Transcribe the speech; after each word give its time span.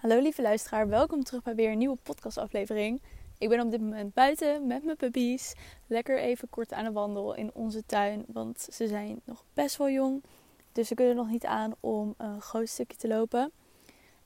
Hallo 0.00 0.20
lieve 0.20 0.42
luisteraar, 0.42 0.88
welkom 0.88 1.22
terug 1.22 1.42
bij 1.42 1.54
weer 1.54 1.70
een 1.70 1.78
nieuwe 1.78 1.98
podcastaflevering. 2.02 3.02
Ik 3.38 3.48
ben 3.48 3.60
op 3.60 3.70
dit 3.70 3.80
moment 3.80 4.14
buiten 4.14 4.66
met 4.66 4.84
mijn 4.84 4.96
puppies. 4.96 5.54
Lekker 5.86 6.18
even 6.18 6.48
kort 6.50 6.72
aan 6.72 6.84
de 6.84 6.92
wandel 6.92 7.34
in 7.34 7.50
onze 7.54 7.86
tuin, 7.86 8.24
want 8.28 8.66
ze 8.70 8.88
zijn 8.88 9.20
nog 9.24 9.44
best 9.54 9.76
wel 9.76 9.90
jong. 9.90 10.24
Dus 10.72 10.88
ze 10.88 10.94
kunnen 10.94 11.16
nog 11.16 11.28
niet 11.28 11.44
aan 11.44 11.72
om 11.80 12.14
een 12.16 12.40
groot 12.40 12.68
stukje 12.68 12.96
te 12.96 13.08
lopen. 13.08 13.52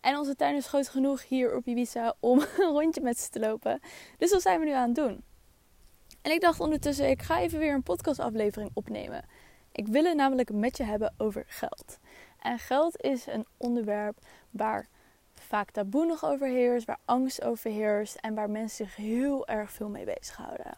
En 0.01 0.17
onze 0.17 0.37
tuin 0.37 0.57
is 0.57 0.67
groot 0.67 0.89
genoeg 0.89 1.29
hier 1.29 1.57
op 1.57 1.66
Ibiza 1.66 2.14
om 2.20 2.38
een 2.59 2.72
rondje 2.72 3.00
met 3.00 3.18
ze 3.18 3.30
te 3.30 3.41
lopen. 3.41 3.80
Dus 4.18 4.30
dat 4.30 4.43
zijn 4.43 4.59
we 4.61 4.64
nu 4.64 4.72
aan 4.72 4.86
het 4.86 4.96
doen. 4.96 5.25
En 6.22 6.32
ik 6.32 6.41
dacht 6.41 6.61
ondertussen, 6.61 7.11
ik 7.11 7.22
ga 7.22 7.41
even 7.41 7.59
weer 7.59 7.75
een 7.75 7.82
podcastaflevering 7.82 8.70
opnemen. 8.75 9.25
Ik 9.72 9.86
wil 9.86 10.04
het 10.04 10.16
namelijk 10.16 10.52
met 10.52 10.77
je 10.77 10.84
hebben 10.84 11.14
over 11.16 11.45
geld. 11.46 11.98
En 12.41 12.59
geld 12.59 13.02
is 13.02 13.27
een 13.27 13.46
onderwerp 13.56 14.18
waar 14.50 14.88
vaak 15.45 15.71
taboe 15.71 16.07
nog 16.07 16.25
overheerst, 16.25 16.87
waar 16.87 16.98
angst 17.05 17.43
overheerst 17.43 18.15
en 18.15 18.35
waar 18.35 18.51
mensen 18.51 18.87
zich 18.87 18.97
heel 18.97 19.47
erg 19.47 19.71
veel 19.71 19.89
mee 19.89 20.05
bezighouden. 20.05 20.77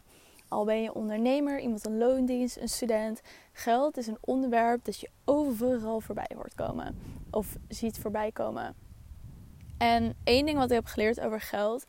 Al 0.49 0.65
ben 0.65 0.83
je 0.83 0.95
ondernemer, 0.95 1.61
iemand 1.61 1.87
een 1.87 1.99
loondienst, 1.99 2.57
een 2.57 2.69
student, 2.69 3.21
geld 3.53 3.97
is 3.97 4.07
een 4.07 4.19
onderwerp 4.21 4.85
dat 4.85 5.01
je 5.01 5.11
overal 5.25 6.01
voorbij 6.01 6.31
hoort 6.35 6.55
komen 6.55 6.99
of 7.31 7.57
ziet 7.69 7.99
voorbij 7.99 8.33
komen. 8.33 8.75
En 9.79 10.15
één 10.25 10.47
ding 10.47 10.59
wat 10.59 10.71
ik 10.71 10.75
heb 10.75 10.87
geleerd 10.87 11.21
over 11.21 11.41
geld 11.41 11.85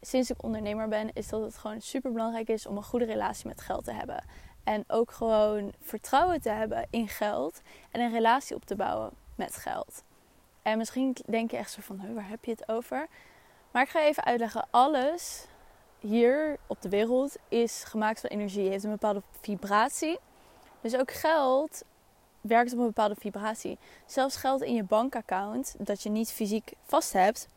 sinds 0.00 0.30
ik 0.30 0.42
ondernemer 0.42 0.88
ben, 0.88 1.10
is 1.12 1.28
dat 1.28 1.42
het 1.42 1.58
gewoon 1.58 1.80
super 1.80 2.12
belangrijk 2.12 2.48
is 2.48 2.66
om 2.66 2.76
een 2.76 2.82
goede 2.82 3.04
relatie 3.04 3.46
met 3.46 3.60
geld 3.60 3.84
te 3.84 3.92
hebben. 3.92 4.24
En 4.64 4.84
ook 4.86 5.10
gewoon 5.10 5.72
vertrouwen 5.80 6.40
te 6.40 6.50
hebben 6.50 6.86
in 6.90 7.08
geld 7.08 7.60
en 7.90 8.00
een 8.00 8.12
relatie 8.12 8.56
op 8.56 8.64
te 8.64 8.76
bouwen 8.76 9.10
met 9.34 9.56
geld. 9.56 10.02
En 10.62 10.78
misschien 10.78 11.16
denk 11.26 11.50
je 11.50 11.56
echt 11.56 11.70
zo 11.70 11.80
van, 11.80 12.14
waar 12.14 12.28
heb 12.28 12.44
je 12.44 12.50
het 12.50 12.68
over? 12.68 13.06
Maar 13.70 13.82
ik 13.82 13.88
ga 13.88 14.02
even 14.02 14.24
uitleggen. 14.24 14.66
Alles 14.70 15.46
hier 16.00 16.56
op 16.66 16.82
de 16.82 16.88
wereld 16.88 17.36
is 17.48 17.84
gemaakt 17.84 18.20
van 18.20 18.30
energie. 18.30 18.68
heeft 18.68 18.84
een 18.84 18.90
bepaalde 18.90 19.22
vibratie. 19.40 20.18
Dus 20.80 20.96
ook 20.96 21.10
geld 21.12 21.82
werkt 22.40 22.72
op 22.72 22.78
een 22.78 22.86
bepaalde 22.86 23.14
vibratie. 23.18 23.78
Zelfs 24.06 24.36
geld 24.36 24.62
in 24.62 24.74
je 24.74 24.84
bankaccount, 24.84 25.74
dat 25.78 26.02
je 26.02 26.10
niet 26.10 26.32
fysiek 26.32 26.72
vast 26.84 27.12
hebt, 27.12 27.48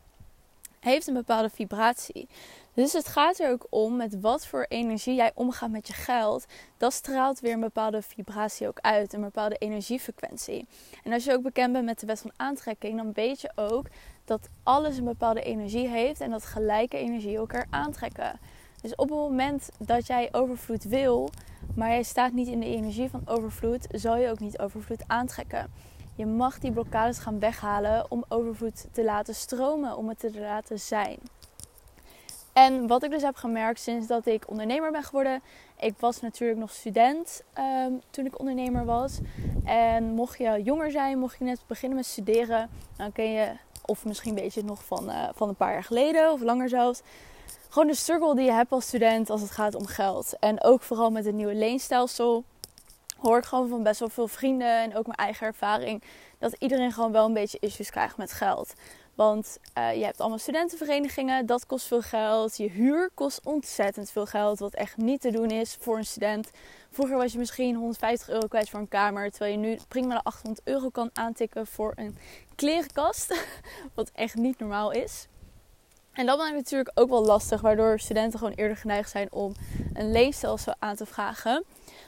heeft 0.86 1.08
een 1.08 1.14
bepaalde 1.14 1.50
vibratie. 1.50 2.28
Dus 2.74 2.94
het 2.94 3.08
gaat 3.08 3.40
er 3.40 3.52
ook 3.52 3.68
om 3.70 3.96
met 3.96 4.20
wat 4.20 4.48
voor 4.48 4.66
energie 4.68 5.16
jij 5.16 5.32
omgaat 5.36 5.70
met 5.70 5.88
je 5.88 5.94
geld. 5.94 6.46
Dat 6.78 6.94
straalt 6.94 7.40
weer 7.40 7.54
een 7.54 7.60
bepaalde 7.60 8.02
vibratie 8.02 8.68
ook 8.68 8.80
uit, 8.82 9.14
een 9.14 9.22
bepaalde 9.22 9.56
energiefrequentie. 9.56 10.68
En 11.04 11.14
als 11.14 11.24
je 11.24 11.34
ook 11.34 11.42
bekend 11.42 11.74
bent 11.74 11.86
met 11.86 12.00
de 12.00 12.06
wet 12.06 12.22
van 12.22 12.32
aantrekking, 12.36 12.98
dan 12.98 13.14
weet 13.14 13.42
je 13.42 13.52
ook 13.56 13.86
dat 14.26 14.50
alles 14.64 14.98
een 14.98 15.04
bepaalde 15.04 15.42
energie 15.42 15.88
heeft 15.88 16.22
en 16.22 16.30
dat 16.32 16.46
gelijke 16.46 16.98
energie 16.98 17.38
elkaar 17.38 17.68
aantrekken. 17.70 18.40
Dus 18.82 18.96
op 18.96 19.10
het 19.10 19.18
moment 19.18 19.70
dat 19.80 20.08
jij 20.08 20.30
overvloed 20.32 20.84
wil, 20.84 21.30
maar 21.76 21.90
jij 21.90 22.04
staat 22.04 22.32
niet 22.32 22.48
in 22.48 22.60
de 22.60 22.76
energie 22.76 23.10
van 23.10 23.22
overvloed, 23.26 23.88
zal 23.92 24.18
je 24.18 24.30
ook 24.30 24.40
niet 24.40 24.60
overvloed 24.60 25.04
aantrekken. 25.08 25.72
Je 26.16 26.26
mag 26.26 26.60
die 26.60 26.72
blokkades 26.72 27.18
gaan 27.18 27.40
weghalen 27.40 28.06
om 28.10 28.26
overvloed 28.28 28.86
te 28.92 29.04
laten 29.04 29.36
stromen, 29.36 29.98
om 29.98 30.10
het 30.10 30.20
te 30.20 30.40
laten 30.40 30.80
zijn. 30.80 31.20
En 32.54 32.88
wat 32.88 33.04
ik 33.04 33.12
dus 33.12 33.22
heb 33.22 33.36
gemerkt 33.36 33.80
sinds 33.80 34.08
dat 34.08 34.26
ik 34.26 34.50
ondernemer 34.50 34.92
ben 34.92 35.04
geworden. 35.04 35.42
Ik 35.80 35.94
was 36.00 36.22
natuurlijk 36.22 36.60
nog 36.60 36.72
student 36.72 37.44
ehm, 37.54 37.92
toen 38.10 38.26
ik 38.26 38.40
ondernemer 38.40 38.86
was. 38.86 39.20
En 39.64 40.04
mocht 40.04 40.38
je 40.38 40.62
jonger 40.64 40.92
zijn, 40.92 41.20
mocht 41.20 41.38
je 41.38 41.44
net 41.44 41.60
beginnen 41.68 41.98
met 41.98 42.08
studeren, 42.08 42.70
dan 42.98 43.12
ken 43.12 43.32
je, 43.32 43.52
of 43.86 44.06
misschien 44.06 44.36
weet 44.36 44.54
je 44.54 44.60
het 44.60 44.70
nog 44.70 44.86
van, 44.86 45.10
uh, 45.10 45.30
van 45.34 45.50
een 45.50 45.56
paar 45.56 45.72
jaar 45.72 45.84
geleden 45.84 46.32
of 46.32 46.42
langer 46.42 46.70
zelfs. 46.70 47.02
Gewoon 47.70 47.88
de 47.88 47.96
struggle 47.96 48.36
die 48.36 48.46
je 48.46 48.52
hebt 48.52 48.72
als 48.72 48.88
student 48.88 49.30
als 49.30 49.42
het 49.42 49.52
gaat 49.52 49.76
om 49.76 49.86
geld. 49.86 50.40
En 50.40 50.64
ook 50.64 50.82
vooral 50.82 51.12
met 51.12 51.26
het 51.26 51.36
nieuwe 51.36 51.56
leenstelsel 51.56 52.44
hoor 53.26 53.38
ik 53.38 53.46
gewoon 53.46 53.68
van 53.68 53.84
best 53.84 54.00
wel 54.00 54.10
veel 54.10 54.28
vrienden 54.28 54.82
en 54.82 54.96
ook 54.96 55.06
mijn 55.06 55.18
eigen 55.18 55.48
ervaring 55.48 56.04
dat 56.40 56.56
iedereen 56.60 56.92
gewoon 56.92 57.12
wel 57.12 57.26
een 57.26 57.34
beetje 57.34 57.58
issues 57.60 57.90
krijgt 57.90 58.18
met 58.18 58.34
geld. 58.34 58.74
Want 59.16 59.58
uh, 59.78 59.96
je 59.96 60.04
hebt 60.04 60.20
allemaal 60.20 60.38
studentenverenigingen, 60.38 61.46
dat 61.46 61.66
kost 61.66 61.88
veel 61.88 62.02
geld. 62.02 62.58
Je 62.58 62.70
huur 62.70 63.10
kost 63.14 63.40
ontzettend 63.44 64.12
veel 64.12 64.26
geld, 64.26 64.60
wat 64.60 64.74
echt 64.74 64.98
niet 64.98 65.22
te 65.22 65.32
doen 65.32 65.50
is 65.50 65.78
voor 65.80 65.98
een 65.98 66.06
student. 66.06 66.52
Vroeger 66.92 67.18
was 67.18 67.32
je 67.32 67.38
misschien 67.38 67.76
150 67.76 68.30
euro 68.30 68.48
kwijt 68.48 68.70
voor 68.70 68.80
een 68.80 68.88
kamer, 68.88 69.30
terwijl 69.30 69.52
je 69.52 69.58
nu 69.58 69.78
prima 69.88 70.14
de 70.14 70.24
800 70.24 70.68
euro 70.68 70.90
kan 70.90 71.10
aantikken 71.14 71.68
voor 71.68 71.94
een 71.96 72.18
klerenkast, 72.56 73.46
wat 73.96 74.12
echt 74.14 74.36
niet 74.36 74.60
normaal 74.60 74.92
is. 74.92 75.28
En 76.14 76.26
dat 76.26 76.38
maakt 76.38 76.56
natuurlijk 76.56 76.92
ook 76.94 77.10
wel 77.10 77.26
lastig, 77.26 77.62
waardoor 77.62 78.00
studenten 78.00 78.40
gewoon 78.40 78.54
eerder 78.54 78.78
geneigd 78.78 79.10
zijn 79.10 79.32
om 79.32 79.54
een 79.94 80.12
leenstelsel 80.12 80.74
aan 80.80 80.96
te 80.96 81.06
vragen. 81.06 81.64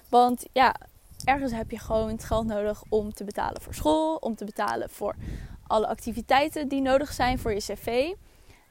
Want 0.09 0.45
ja, 0.51 0.75
ergens 1.27 1.51
heb 1.51 1.71
je 1.71 1.79
gewoon 1.79 2.09
het 2.09 2.23
geld 2.23 2.45
nodig 2.45 2.83
om 2.89 3.13
te 3.13 3.23
betalen 3.23 3.61
voor 3.61 3.73
school, 3.73 4.15
om 4.15 4.35
te 4.35 4.45
betalen 4.45 4.89
voor 4.89 5.15
alle 5.67 5.87
activiteiten 5.87 6.67
die 6.67 6.81
nodig 6.81 7.13
zijn 7.13 7.39
voor 7.39 7.53
je 7.53 7.59
cv. 7.59 8.13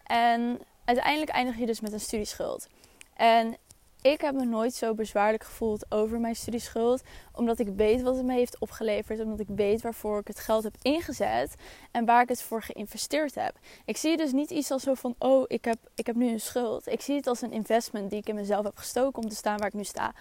En 0.05 0.59
uiteindelijk 0.85 1.31
eindig 1.31 1.59
je 1.59 1.67
dus 1.67 1.81
met 1.81 1.93
een 1.93 2.01
studieschuld. 2.01 2.69
En 3.15 3.57
ik 4.03 4.21
heb 4.21 4.35
me 4.35 4.45
nooit 4.45 4.75
zo 4.75 4.95
bezwaarlijk 4.95 5.45
gevoeld 5.45 5.87
over 5.89 6.21
mijn 6.21 6.37
studieschuld. 6.37 7.03
Omdat 7.33 7.59
ik 7.59 7.69
weet 7.77 8.03
wat 8.03 8.17
het 8.17 8.25
me 8.25 8.33
heeft 8.33 8.59
opgeleverd. 8.59 9.21
Omdat 9.21 9.41
ik 9.41 9.49
weet 9.49 9.83
waarvoor 9.83 10.19
ik 10.21 10.27
het 10.27 10.39
geld 10.39 10.65
heb 10.65 10.75
ingezet. 10.83 11.55
En 11.91 12.05
waar 12.05 12.23
ik 12.23 12.29
het 12.29 12.43
voor 12.43 12.63
geïnvesteerd 12.63 13.35
heb. 13.35 13.59
Ik 13.85 13.97
zie 13.97 14.17
dus 14.17 14.33
niet 14.33 14.51
iets 14.51 14.71
als 14.71 14.83
zo 14.83 14.95
van: 14.95 15.15
oh, 15.19 15.45
ik 15.47 15.65
heb, 15.65 15.79
ik 15.95 16.07
heb 16.07 16.17
nu 16.17 16.29
een 16.29 16.41
schuld. 16.41 16.87
Ik 16.87 17.01
zie 17.01 17.17
het 17.17 17.27
als 17.27 17.43
een 17.43 17.53
investment 17.53 18.11
die 18.11 18.19
ik 18.19 18.29
in 18.29 18.35
mezelf 18.35 18.65
heb 18.65 18.77
gestoken 18.77 19.23
om 19.23 19.29
te 19.29 19.37
staan 19.37 19.59
waar 19.59 19.69
ik 19.69 19.75
nu 19.75 19.85
sta. 19.85 20.13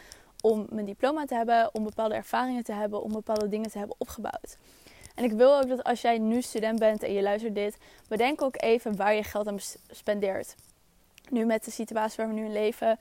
Om 0.46 0.66
mijn 0.70 0.86
diploma 0.86 1.26
te 1.26 1.36
hebben, 1.36 1.70
om 1.74 1.84
bepaalde 1.84 2.16
ervaringen 2.16 2.64
te 2.64 2.74
hebben, 2.74 3.04
om 3.04 3.12
bepaalde 3.12 3.50
dingen 3.50 3.70
te 3.70 3.78
hebben 3.78 3.96
opgebouwd. 3.98 4.58
En 5.16 5.24
ik 5.24 5.32
wil 5.32 5.58
ook 5.58 5.68
dat 5.68 5.84
als 5.84 6.02
jij 6.02 6.18
nu 6.18 6.42
student 6.42 6.80
bent 6.80 7.04
en 7.04 7.14
je 7.14 7.22
luistert 7.22 7.56
dit, 7.56 7.78
bedenk 8.08 8.42
ook 8.42 8.62
even 8.62 8.96
waar 8.96 9.14
je 9.14 9.24
geld 9.24 9.48
aan 9.48 9.60
spendeert. 9.92 10.56
Nu 11.30 11.46
met 11.46 11.66
de 11.66 11.72
situatie 11.72 12.16
waar 12.18 12.28
we 12.28 12.40
nu 12.40 12.46
in 12.46 12.52
leven, 12.52 13.00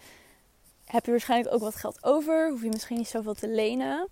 heb 0.84 1.04
je 1.04 1.10
waarschijnlijk 1.10 1.54
ook 1.54 1.60
wat 1.60 1.74
geld 1.74 2.04
over. 2.04 2.50
Hoef 2.50 2.62
je 2.62 2.68
misschien 2.68 2.96
niet 2.96 3.08
zoveel 3.08 3.34
te 3.34 3.48
lenen. 3.48 4.08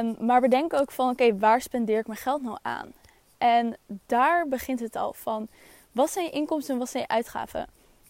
Um, 0.00 0.16
maar 0.20 0.40
bedenk 0.40 0.72
ook 0.72 0.90
van, 0.90 1.10
oké, 1.10 1.38
waar 1.38 1.60
spendeer 1.60 1.98
ik 1.98 2.06
mijn 2.06 2.18
geld 2.18 2.42
nou 2.42 2.58
aan? 2.62 2.92
En 3.38 3.76
daar 4.06 4.48
begint 4.48 4.80
het 4.80 4.96
al 4.96 5.12
van, 5.12 5.48
wat 5.92 6.10
zijn 6.10 6.24
je 6.24 6.30
inkomsten 6.30 6.74
en 6.74 6.80
wat 6.80 6.90
zijn 6.90 7.02
je 7.02 7.14
uitgaven? 7.14 7.66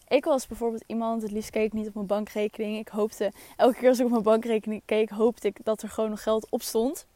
Ik 0.08 0.24
was 0.24 0.46
bijvoorbeeld 0.46 0.84
iemand, 0.86 1.22
het 1.22 1.30
liefst 1.30 1.50
keek 1.50 1.66
ik 1.66 1.72
niet 1.72 1.88
op 1.88 1.94
mijn 1.94 2.06
bankrekening. 2.06 2.78
Ik 2.78 2.88
hoopte, 2.88 3.32
elke 3.56 3.78
keer 3.78 3.88
als 3.88 3.98
ik 3.98 4.04
op 4.04 4.10
mijn 4.10 4.22
bankrekening 4.22 4.82
keek, 4.84 5.10
hoopte 5.10 5.46
ik 5.46 5.58
dat 5.64 5.82
er 5.82 5.88
gewoon 5.88 6.10
nog 6.10 6.22
geld 6.22 6.46
op 6.50 6.62
stond. 6.62 7.06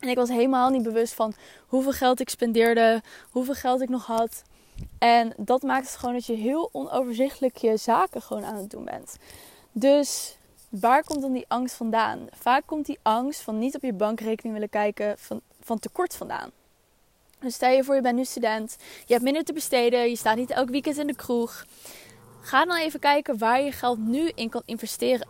En 0.00 0.08
ik 0.08 0.16
was 0.16 0.28
helemaal 0.28 0.70
niet 0.70 0.82
bewust 0.82 1.14
van 1.14 1.34
hoeveel 1.66 1.92
geld 1.92 2.20
ik 2.20 2.28
spendeerde, 2.28 3.02
hoeveel 3.30 3.54
geld 3.54 3.80
ik 3.80 3.88
nog 3.88 4.06
had. 4.06 4.42
En 4.98 5.32
dat 5.36 5.62
maakt 5.62 5.86
het 5.86 5.96
gewoon 5.96 6.14
dat 6.14 6.26
je 6.26 6.34
heel 6.34 6.68
onoverzichtelijk 6.72 7.56
je 7.56 7.76
zaken 7.76 8.22
gewoon 8.22 8.44
aan 8.44 8.56
het 8.56 8.70
doen 8.70 8.84
bent. 8.84 9.16
Dus 9.72 10.36
waar 10.68 11.04
komt 11.04 11.22
dan 11.22 11.32
die 11.32 11.44
angst 11.48 11.74
vandaan? 11.74 12.26
Vaak 12.32 12.62
komt 12.66 12.86
die 12.86 12.98
angst 13.02 13.40
van 13.40 13.58
niet 13.58 13.74
op 13.74 13.82
je 13.82 13.92
bankrekening 13.92 14.54
willen 14.54 14.70
kijken 14.70 15.18
van, 15.18 15.40
van 15.60 15.78
tekort 15.78 16.16
vandaan. 16.16 16.50
Dus 17.40 17.54
stel 17.54 17.70
je 17.70 17.84
voor, 17.84 17.94
je 17.94 18.00
bent 18.00 18.16
nu 18.16 18.24
student, 18.24 18.76
je 19.06 19.12
hebt 19.12 19.24
minder 19.24 19.44
te 19.44 19.52
besteden, 19.52 20.08
je 20.08 20.16
staat 20.16 20.36
niet 20.36 20.50
elk 20.50 20.68
weekend 20.68 20.98
in 20.98 21.06
de 21.06 21.16
kroeg. 21.16 21.64
Ga 22.46 22.64
dan 22.64 22.76
even 22.76 23.00
kijken 23.00 23.38
waar 23.38 23.60
je 23.60 23.72
geld 23.72 23.98
nu 23.98 24.30
in 24.34 24.48
kan 24.48 24.62
investeren. 24.64 25.28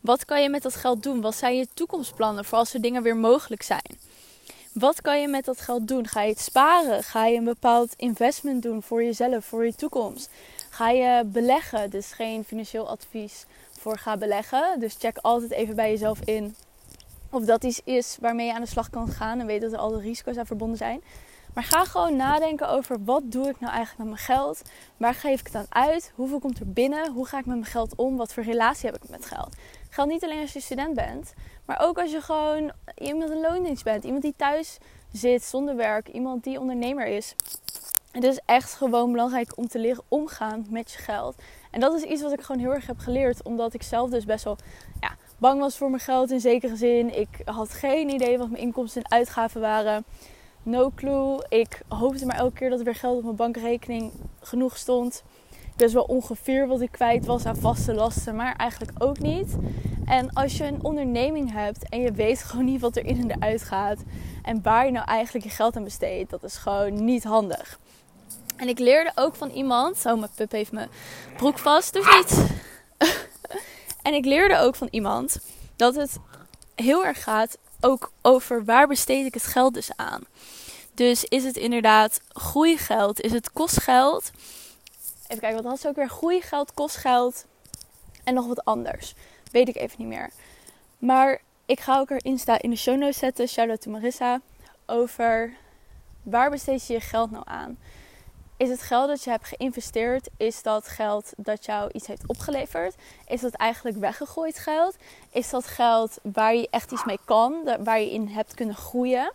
Wat 0.00 0.24
kan 0.24 0.42
je 0.42 0.48
met 0.48 0.62
dat 0.62 0.74
geld 0.74 1.02
doen? 1.02 1.20
Wat 1.20 1.34
zijn 1.34 1.56
je 1.56 1.68
toekomstplannen 1.74 2.44
voor 2.44 2.58
als 2.58 2.74
er 2.74 2.80
dingen 2.80 3.02
weer 3.02 3.16
mogelijk 3.16 3.62
zijn? 3.62 3.98
Wat 4.72 5.00
kan 5.00 5.20
je 5.20 5.28
met 5.28 5.44
dat 5.44 5.60
geld 5.60 5.88
doen? 5.88 6.06
Ga 6.06 6.22
je 6.22 6.30
het 6.30 6.40
sparen? 6.40 7.02
Ga 7.02 7.26
je 7.26 7.36
een 7.36 7.44
bepaald 7.44 7.94
investment 7.96 8.62
doen 8.62 8.82
voor 8.82 9.02
jezelf, 9.02 9.44
voor 9.44 9.64
je 9.64 9.74
toekomst? 9.74 10.30
Ga 10.70 10.90
je 10.90 11.24
beleggen? 11.24 11.90
Dus 11.90 12.12
geen 12.12 12.44
financieel 12.44 12.88
advies 12.88 13.44
voor 13.78 13.98
ga 13.98 14.16
beleggen. 14.16 14.80
Dus 14.80 14.96
check 14.98 15.16
altijd 15.16 15.50
even 15.50 15.76
bij 15.76 15.90
jezelf 15.90 16.20
in 16.24 16.56
of 17.30 17.44
dat 17.44 17.64
iets 17.64 17.80
is 17.84 18.16
waarmee 18.20 18.46
je 18.46 18.54
aan 18.54 18.60
de 18.60 18.68
slag 18.68 18.90
kan 18.90 19.08
gaan 19.08 19.40
en 19.40 19.46
weet 19.46 19.60
dat 19.60 19.72
er 19.72 19.78
al 19.78 19.90
de 19.90 20.00
risico's 20.00 20.36
aan 20.36 20.46
verbonden 20.46 20.78
zijn. 20.78 21.02
Maar 21.56 21.64
ga 21.64 21.84
gewoon 21.84 22.16
nadenken 22.16 22.68
over 22.68 23.04
wat 23.04 23.22
doe 23.24 23.48
ik 23.48 23.60
nou 23.60 23.72
eigenlijk 23.72 23.98
met 23.98 24.06
mijn 24.06 24.38
geld? 24.38 24.62
Waar 24.96 25.14
geef 25.14 25.40
ik 25.40 25.46
het 25.46 25.54
aan 25.54 25.66
uit? 25.68 26.12
Hoeveel 26.14 26.38
komt 26.38 26.58
er 26.58 26.72
binnen? 26.72 27.12
Hoe 27.12 27.26
ga 27.26 27.38
ik 27.38 27.46
met 27.46 27.56
mijn 27.56 27.70
geld 27.70 27.94
om? 27.94 28.16
Wat 28.16 28.32
voor 28.32 28.42
relatie 28.42 28.90
heb 28.90 29.02
ik 29.02 29.08
met 29.08 29.26
geld? 29.26 29.56
Geldt 29.90 30.10
niet 30.10 30.24
alleen 30.24 30.40
als 30.40 30.52
je 30.52 30.60
student 30.60 30.94
bent, 30.94 31.34
maar 31.64 31.80
ook 31.80 31.98
als 31.98 32.10
je 32.10 32.20
gewoon 32.20 32.72
iemand 32.98 33.30
een 33.30 33.40
loondienst 33.40 33.84
bent. 33.84 34.04
Iemand 34.04 34.22
die 34.22 34.34
thuis 34.36 34.78
zit 35.12 35.42
zonder 35.42 35.76
werk. 35.76 36.08
Iemand 36.08 36.44
die 36.44 36.60
ondernemer 36.60 37.06
is. 37.06 37.34
Het 38.10 38.24
is 38.24 38.40
echt 38.44 38.74
gewoon 38.74 39.12
belangrijk 39.12 39.56
om 39.56 39.68
te 39.68 39.78
leren 39.78 40.04
omgaan 40.08 40.66
met 40.70 40.90
je 40.90 40.98
geld. 40.98 41.34
En 41.70 41.80
dat 41.80 41.94
is 41.94 42.02
iets 42.02 42.22
wat 42.22 42.32
ik 42.32 42.40
gewoon 42.40 42.60
heel 42.60 42.74
erg 42.74 42.86
heb 42.86 42.98
geleerd. 42.98 43.42
Omdat 43.42 43.74
ik 43.74 43.82
zelf 43.82 44.10
dus 44.10 44.24
best 44.24 44.44
wel 44.44 44.56
ja, 45.00 45.16
bang 45.38 45.60
was 45.60 45.76
voor 45.76 45.90
mijn 45.90 46.02
geld 46.02 46.30
in 46.30 46.40
zekere 46.40 46.76
zin. 46.76 47.18
Ik 47.18 47.28
had 47.44 47.70
geen 47.70 48.08
idee 48.08 48.38
wat 48.38 48.50
mijn 48.50 48.62
inkomsten 48.62 49.02
en 49.02 49.10
uitgaven 49.10 49.60
waren. 49.60 50.04
No 50.66 50.90
clue. 50.94 51.44
Ik 51.48 51.80
hoopte 51.88 52.26
maar 52.26 52.36
elke 52.36 52.54
keer 52.54 52.70
dat 52.70 52.78
er 52.78 52.84
weer 52.84 52.94
geld 52.94 53.16
op 53.16 53.22
mijn 53.22 53.36
bankrekening 53.36 54.12
genoeg 54.40 54.76
stond. 54.76 55.22
Dus 55.76 55.92
wel 55.92 56.02
ongeveer 56.02 56.66
wat 56.66 56.80
ik 56.80 56.92
kwijt 56.92 57.26
was 57.26 57.46
aan 57.46 57.56
vaste 57.56 57.94
lasten, 57.94 58.36
maar 58.36 58.56
eigenlijk 58.56 58.92
ook 59.02 59.18
niet. 59.18 59.56
En 60.06 60.32
als 60.32 60.56
je 60.56 60.64
een 60.64 60.84
onderneming 60.84 61.52
hebt 61.52 61.88
en 61.88 62.00
je 62.00 62.12
weet 62.12 62.42
gewoon 62.42 62.64
niet 62.64 62.80
wat 62.80 62.96
er 62.96 63.06
in 63.06 63.20
en 63.20 63.30
eruit 63.30 63.62
gaat 63.62 63.98
en 64.42 64.62
waar 64.62 64.84
je 64.84 64.92
nou 64.92 65.06
eigenlijk 65.06 65.44
je 65.44 65.52
geld 65.52 65.76
aan 65.76 65.84
besteedt, 65.84 66.30
dat 66.30 66.42
is 66.42 66.56
gewoon 66.56 67.04
niet 67.04 67.24
handig. 67.24 67.78
En 68.56 68.68
ik 68.68 68.78
leerde 68.78 69.12
ook 69.14 69.34
van 69.34 69.50
iemand, 69.50 69.98
zo 69.98 70.16
mijn 70.16 70.30
pup 70.34 70.50
heeft 70.50 70.72
mijn 70.72 70.88
broek 71.36 71.58
vast, 71.58 71.92
dus 71.92 72.06
niet. 72.16 72.50
en 74.02 74.14
ik 74.14 74.24
leerde 74.24 74.58
ook 74.58 74.74
van 74.74 74.88
iemand 74.90 75.38
dat 75.76 75.94
het 75.94 76.18
heel 76.74 77.04
erg 77.04 77.22
gaat 77.22 77.58
ook 77.80 78.12
over 78.22 78.64
waar 78.64 78.88
besteed 78.88 79.26
ik 79.26 79.34
het 79.34 79.44
geld 79.44 79.74
dus 79.74 79.90
aan. 79.96 80.22
Dus 80.94 81.24
is 81.24 81.44
het 81.44 81.56
inderdaad 81.56 82.20
groeigeld? 82.28 83.20
Is 83.20 83.32
het 83.32 83.52
kostgeld? 83.52 84.30
Even 85.22 85.40
kijken, 85.40 85.62
wat 85.62 85.70
had 85.70 85.80
ze 85.80 85.88
ook 85.88 85.96
weer? 85.96 86.08
Groeigeld, 86.08 86.74
kostgeld 86.74 87.44
en 88.24 88.34
nog 88.34 88.46
wat 88.46 88.64
anders. 88.64 89.14
Weet 89.50 89.68
ik 89.68 89.76
even 89.76 89.96
niet 89.98 90.08
meer. 90.08 90.30
Maar 90.98 91.40
ik 91.66 91.80
ga 91.80 91.98
ook 91.98 92.10
erin 92.10 92.38
staan 92.38 92.58
in 92.58 92.70
de 92.70 92.76
show 92.76 92.98
notes 92.98 93.18
zetten. 93.18 93.48
Shout 93.48 93.68
out 93.68 93.80
to 93.80 93.90
Marissa. 93.90 94.40
Over 94.86 95.52
waar 96.22 96.50
besteed 96.50 96.86
je 96.86 96.92
je 96.92 97.00
geld 97.00 97.30
nou 97.30 97.44
aan? 97.46 97.78
Is 98.58 98.68
het 98.68 98.82
geld 98.82 99.08
dat 99.08 99.24
je 99.24 99.30
hebt 99.30 99.46
geïnvesteerd? 99.46 100.28
Is 100.36 100.62
dat 100.62 100.88
geld 100.88 101.32
dat 101.36 101.64
jou 101.64 101.90
iets 101.92 102.06
heeft 102.06 102.22
opgeleverd? 102.26 102.94
Is 103.26 103.40
dat 103.40 103.54
eigenlijk 103.54 103.96
weggegooid 103.96 104.58
geld? 104.58 104.96
Is 105.30 105.50
dat 105.50 105.66
geld 105.66 106.18
waar 106.22 106.54
je 106.54 106.68
echt 106.70 106.92
iets 106.92 107.04
mee 107.04 107.18
kan? 107.24 107.54
Waar 107.84 108.00
je 108.00 108.10
in 108.10 108.28
hebt 108.28 108.54
kunnen 108.54 108.74
groeien? 108.74 109.32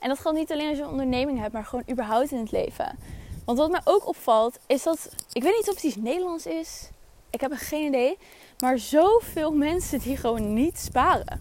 En 0.00 0.08
dat 0.08 0.18
geldt 0.18 0.38
niet 0.38 0.52
alleen 0.52 0.68
als 0.68 0.78
je 0.78 0.84
een 0.84 0.90
onderneming 0.90 1.40
hebt, 1.40 1.52
maar 1.52 1.64
gewoon 1.64 1.84
überhaupt 1.90 2.30
in 2.30 2.38
het 2.38 2.50
leven. 2.50 2.98
Want 3.44 3.58
wat 3.58 3.70
mij 3.70 3.80
ook 3.84 4.06
opvalt, 4.06 4.58
is 4.66 4.82
dat... 4.82 5.10
Ik 5.32 5.42
weet 5.42 5.56
niet 5.56 5.68
of 5.68 5.74
het 5.74 5.84
iets 5.84 5.96
Nederlands 5.96 6.46
is. 6.46 6.88
Ik 7.30 7.40
heb 7.40 7.50
er 7.50 7.58
geen 7.58 7.86
idee. 7.86 8.18
Maar 8.58 8.78
zoveel 8.78 9.52
mensen 9.52 9.98
die 9.98 10.16
gewoon 10.16 10.54
niet 10.54 10.78
sparen. 10.78 11.40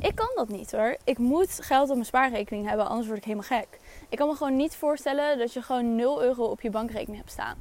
Ik 0.00 0.14
kan 0.14 0.30
dat 0.34 0.48
niet 0.48 0.72
hoor. 0.72 0.96
Ik 1.04 1.18
moet 1.18 1.58
geld 1.60 1.88
op 1.88 1.94
mijn 1.94 2.06
spaarrekening 2.06 2.68
hebben, 2.68 2.88
anders 2.88 3.06
word 3.06 3.18
ik 3.18 3.24
helemaal 3.24 3.60
gek. 3.60 3.80
Ik 4.12 4.18
kan 4.18 4.28
me 4.28 4.34
gewoon 4.34 4.56
niet 4.56 4.76
voorstellen 4.76 5.38
dat 5.38 5.52
je 5.52 5.62
gewoon 5.62 5.96
0 5.96 6.22
euro 6.22 6.44
op 6.44 6.60
je 6.60 6.70
bankrekening 6.70 7.16
hebt 7.16 7.30
staan. 7.30 7.56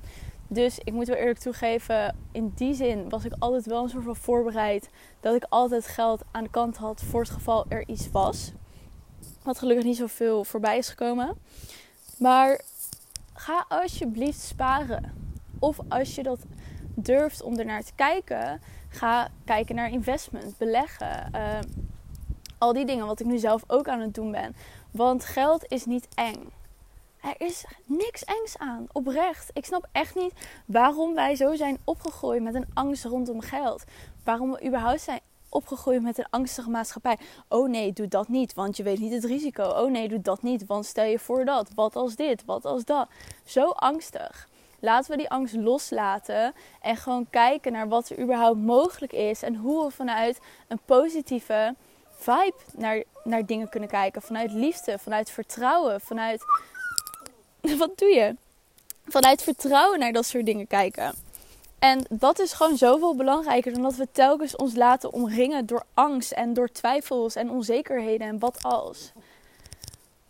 Dus 0.47 0.79
ik 0.83 0.93
moet 0.93 1.07
wel 1.07 1.15
eerlijk 1.15 1.39
toegeven, 1.39 2.15
in 2.31 2.51
die 2.55 2.73
zin 2.73 3.09
was 3.09 3.25
ik 3.25 3.33
altijd 3.39 3.65
wel 3.65 3.83
een 3.83 3.89
soort 3.89 4.03
van 4.03 4.15
voorbereid 4.15 4.89
dat 5.19 5.35
ik 5.35 5.45
altijd 5.49 5.87
geld 5.87 6.21
aan 6.31 6.43
de 6.43 6.49
kant 6.49 6.77
had 6.77 7.01
voor 7.01 7.21
het 7.21 7.29
geval 7.29 7.65
er 7.69 7.87
iets 7.87 8.11
was. 8.11 8.51
Wat 9.43 9.59
gelukkig 9.59 9.85
niet 9.85 9.97
zoveel 9.97 10.43
voorbij 10.43 10.77
is 10.77 10.89
gekomen. 10.89 11.37
Maar 12.17 12.61
ga 13.33 13.65
alsjeblieft 13.69 14.41
sparen. 14.41 15.13
Of 15.59 15.79
als 15.87 16.15
je 16.15 16.23
dat 16.23 16.39
durft 16.95 17.41
om 17.41 17.59
ernaar 17.59 17.83
te 17.83 17.93
kijken, 17.95 18.61
ga 18.89 19.29
kijken 19.45 19.75
naar 19.75 19.91
investment, 19.91 20.57
beleggen. 20.57 21.31
Uh, 21.35 21.59
al 22.57 22.73
die 22.73 22.85
dingen 22.85 23.05
wat 23.05 23.19
ik 23.19 23.25
nu 23.25 23.37
zelf 23.37 23.63
ook 23.67 23.87
aan 23.87 23.99
het 23.99 24.13
doen 24.13 24.31
ben. 24.31 24.55
Want 24.91 25.25
geld 25.25 25.65
is 25.67 25.85
niet 25.85 26.07
eng. 26.15 26.51
Er 27.21 27.35
is 27.37 27.65
niks 27.85 28.23
engs 28.23 28.57
aan, 28.57 28.87
oprecht. 28.91 29.49
Ik 29.53 29.65
snap 29.65 29.87
echt 29.91 30.15
niet 30.15 30.33
waarom 30.65 31.13
wij 31.13 31.35
zo 31.35 31.55
zijn 31.55 31.77
opgegroeid 31.83 32.43
met 32.43 32.55
een 32.55 32.67
angst 32.73 33.03
rondom 33.03 33.41
geld. 33.41 33.83
Waarom 34.23 34.51
we 34.51 34.65
überhaupt 34.65 35.01
zijn 35.01 35.19
opgegroeid 35.49 36.01
met 36.01 36.17
een 36.17 36.29
angstige 36.29 36.69
maatschappij. 36.69 37.17
Oh 37.47 37.69
nee, 37.69 37.93
doe 37.93 38.07
dat 38.07 38.27
niet, 38.27 38.53
want 38.53 38.77
je 38.77 38.83
weet 38.83 38.99
niet 38.99 39.13
het 39.13 39.23
risico. 39.23 39.63
Oh 39.63 39.91
nee, 39.91 40.07
doe 40.07 40.21
dat 40.21 40.41
niet, 40.41 40.65
want 40.65 40.85
stel 40.85 41.05
je 41.05 41.19
voor 41.19 41.45
dat. 41.45 41.69
Wat 41.75 41.95
als 41.95 42.15
dit, 42.15 42.45
wat 42.45 42.65
als 42.65 42.85
dat. 42.85 43.07
Zo 43.43 43.69
angstig. 43.69 44.49
Laten 44.79 45.11
we 45.11 45.17
die 45.17 45.29
angst 45.29 45.55
loslaten 45.55 46.53
en 46.81 46.95
gewoon 46.95 47.29
kijken 47.29 47.71
naar 47.71 47.87
wat 47.87 48.09
er 48.09 48.19
überhaupt 48.19 48.59
mogelijk 48.59 49.13
is 49.13 49.41
en 49.41 49.55
hoe 49.55 49.85
we 49.85 49.91
vanuit 49.91 50.39
een 50.67 50.79
positieve 50.85 51.75
vibe 52.21 52.53
naar, 52.73 53.03
naar 53.23 53.45
dingen 53.45 53.69
kunnen 53.69 53.89
kijken. 53.89 54.21
Vanuit 54.21 54.51
liefde, 54.51 54.99
vanuit 54.99 55.29
vertrouwen, 55.29 56.01
vanuit. 56.01 56.43
Wat 57.77 57.97
doe 57.97 58.09
je? 58.09 58.35
Vanuit 59.07 59.41
vertrouwen 59.41 59.99
naar 59.99 60.11
dat 60.11 60.25
soort 60.25 60.45
dingen 60.45 60.67
kijken. 60.67 61.13
En 61.79 62.05
dat 62.09 62.39
is 62.39 62.53
gewoon 62.53 62.77
zoveel 62.77 63.15
belangrijker 63.15 63.73
dan 63.73 63.81
dat 63.81 63.95
we 63.95 64.07
telkens 64.11 64.55
ons 64.55 64.75
laten 64.75 65.13
omringen 65.13 65.65
door 65.65 65.83
angst 65.93 66.31
en 66.31 66.53
door 66.53 66.71
twijfels 66.71 67.35
en 67.35 67.49
onzekerheden 67.49 68.27
en 68.27 68.39
wat 68.39 68.63
als. 68.63 69.11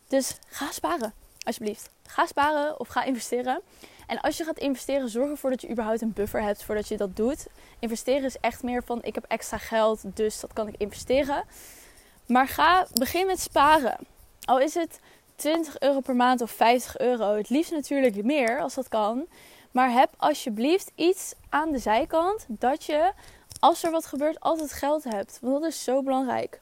Dus 0.07 0.37
ga 0.47 0.71
sparen, 0.71 1.13
alsjeblieft. 1.43 1.89
Ga 2.05 2.25
sparen 2.25 2.79
of 2.79 2.87
ga 2.87 3.03
investeren. 3.03 3.61
En 4.07 4.21
als 4.21 4.37
je 4.37 4.43
gaat 4.43 4.57
investeren, 4.57 5.09
zorg 5.09 5.29
ervoor 5.29 5.49
dat 5.49 5.61
je 5.61 5.69
überhaupt 5.69 6.01
een 6.01 6.13
buffer 6.13 6.41
hebt 6.41 6.63
voordat 6.63 6.87
je 6.87 6.97
dat 6.97 7.15
doet. 7.15 7.47
Investeren 7.79 8.23
is 8.23 8.37
echt 8.39 8.63
meer 8.63 8.83
van 8.83 8.99
ik 9.03 9.15
heb 9.15 9.25
extra 9.27 9.57
geld, 9.57 10.01
dus 10.03 10.39
dat 10.39 10.53
kan 10.53 10.67
ik 10.67 10.75
investeren. 10.77 11.43
Maar 12.31 12.47
ga, 12.47 12.87
begin 12.93 13.25
met 13.25 13.39
sparen. 13.39 13.97
Al 14.45 14.59
is 14.59 14.73
het 14.73 14.99
20 15.35 15.79
euro 15.79 15.99
per 15.99 16.15
maand 16.15 16.41
of 16.41 16.51
50 16.51 16.97
euro. 16.97 17.35
Het 17.35 17.49
liefst 17.49 17.71
natuurlijk 17.71 18.23
meer 18.23 18.59
als 18.59 18.73
dat 18.73 18.87
kan. 18.87 19.25
Maar 19.71 19.91
heb 19.91 20.09
alsjeblieft 20.17 20.91
iets 20.95 21.33
aan 21.49 21.71
de 21.71 21.77
zijkant 21.77 22.45
dat 22.47 22.83
je, 22.83 23.11
als 23.59 23.83
er 23.83 23.91
wat 23.91 24.05
gebeurt, 24.05 24.39
altijd 24.39 24.73
geld 24.73 25.03
hebt. 25.03 25.37
Want 25.41 25.61
dat 25.61 25.71
is 25.71 25.83
zo 25.83 26.03
belangrijk. 26.03 26.61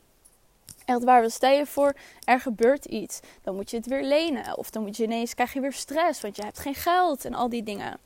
Echt 0.86 1.04
waar, 1.04 1.32
stel 1.32 1.52
je 1.52 1.66
voor, 1.66 1.94
er 2.24 2.40
gebeurt 2.40 2.86
iets. 2.86 3.20
Dan 3.42 3.56
moet 3.56 3.70
je 3.70 3.78
het 3.78 3.88
weer 3.88 4.04
lenen. 4.04 4.58
Of 4.58 4.70
dan 4.70 4.84
moet 4.84 4.98
je 4.98 5.04
ineens, 5.04 5.34
krijg 5.34 5.54
je 5.54 5.60
weer 5.62 5.74
stress, 5.74 6.22
want 6.22 6.36
je 6.36 6.44
hebt 6.44 6.60
geen 6.60 6.76
geld 6.76 7.26
en 7.26 7.34
al 7.34 7.50
die 7.50 7.64
dingen. 7.64 7.98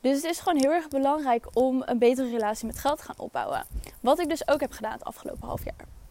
Dus 0.00 0.16
het 0.16 0.24
is 0.24 0.38
gewoon 0.40 0.60
heel 0.60 0.72
erg 0.72 0.88
belangrijk 0.88 1.46
om 1.52 1.82
een 1.84 1.98
betere 1.98 2.30
relatie 2.30 2.66
met 2.66 2.78
geld 2.78 2.98
te 2.98 3.04
gaan 3.04 3.18
opbouwen. 3.18 3.66
Wat 4.00 4.18
ik 4.18 4.28
dus 4.28 4.48
ook 4.48 4.60
heb 4.60 4.72
gedaan 4.72 4.92
het 4.92 5.04
afgelopen 5.04 5.46
half 5.46 5.64
jaar 5.64 6.01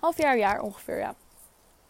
half 0.00 0.16
jaar, 0.16 0.38
jaar 0.38 0.60
ongeveer, 0.60 0.98
ja. 0.98 1.14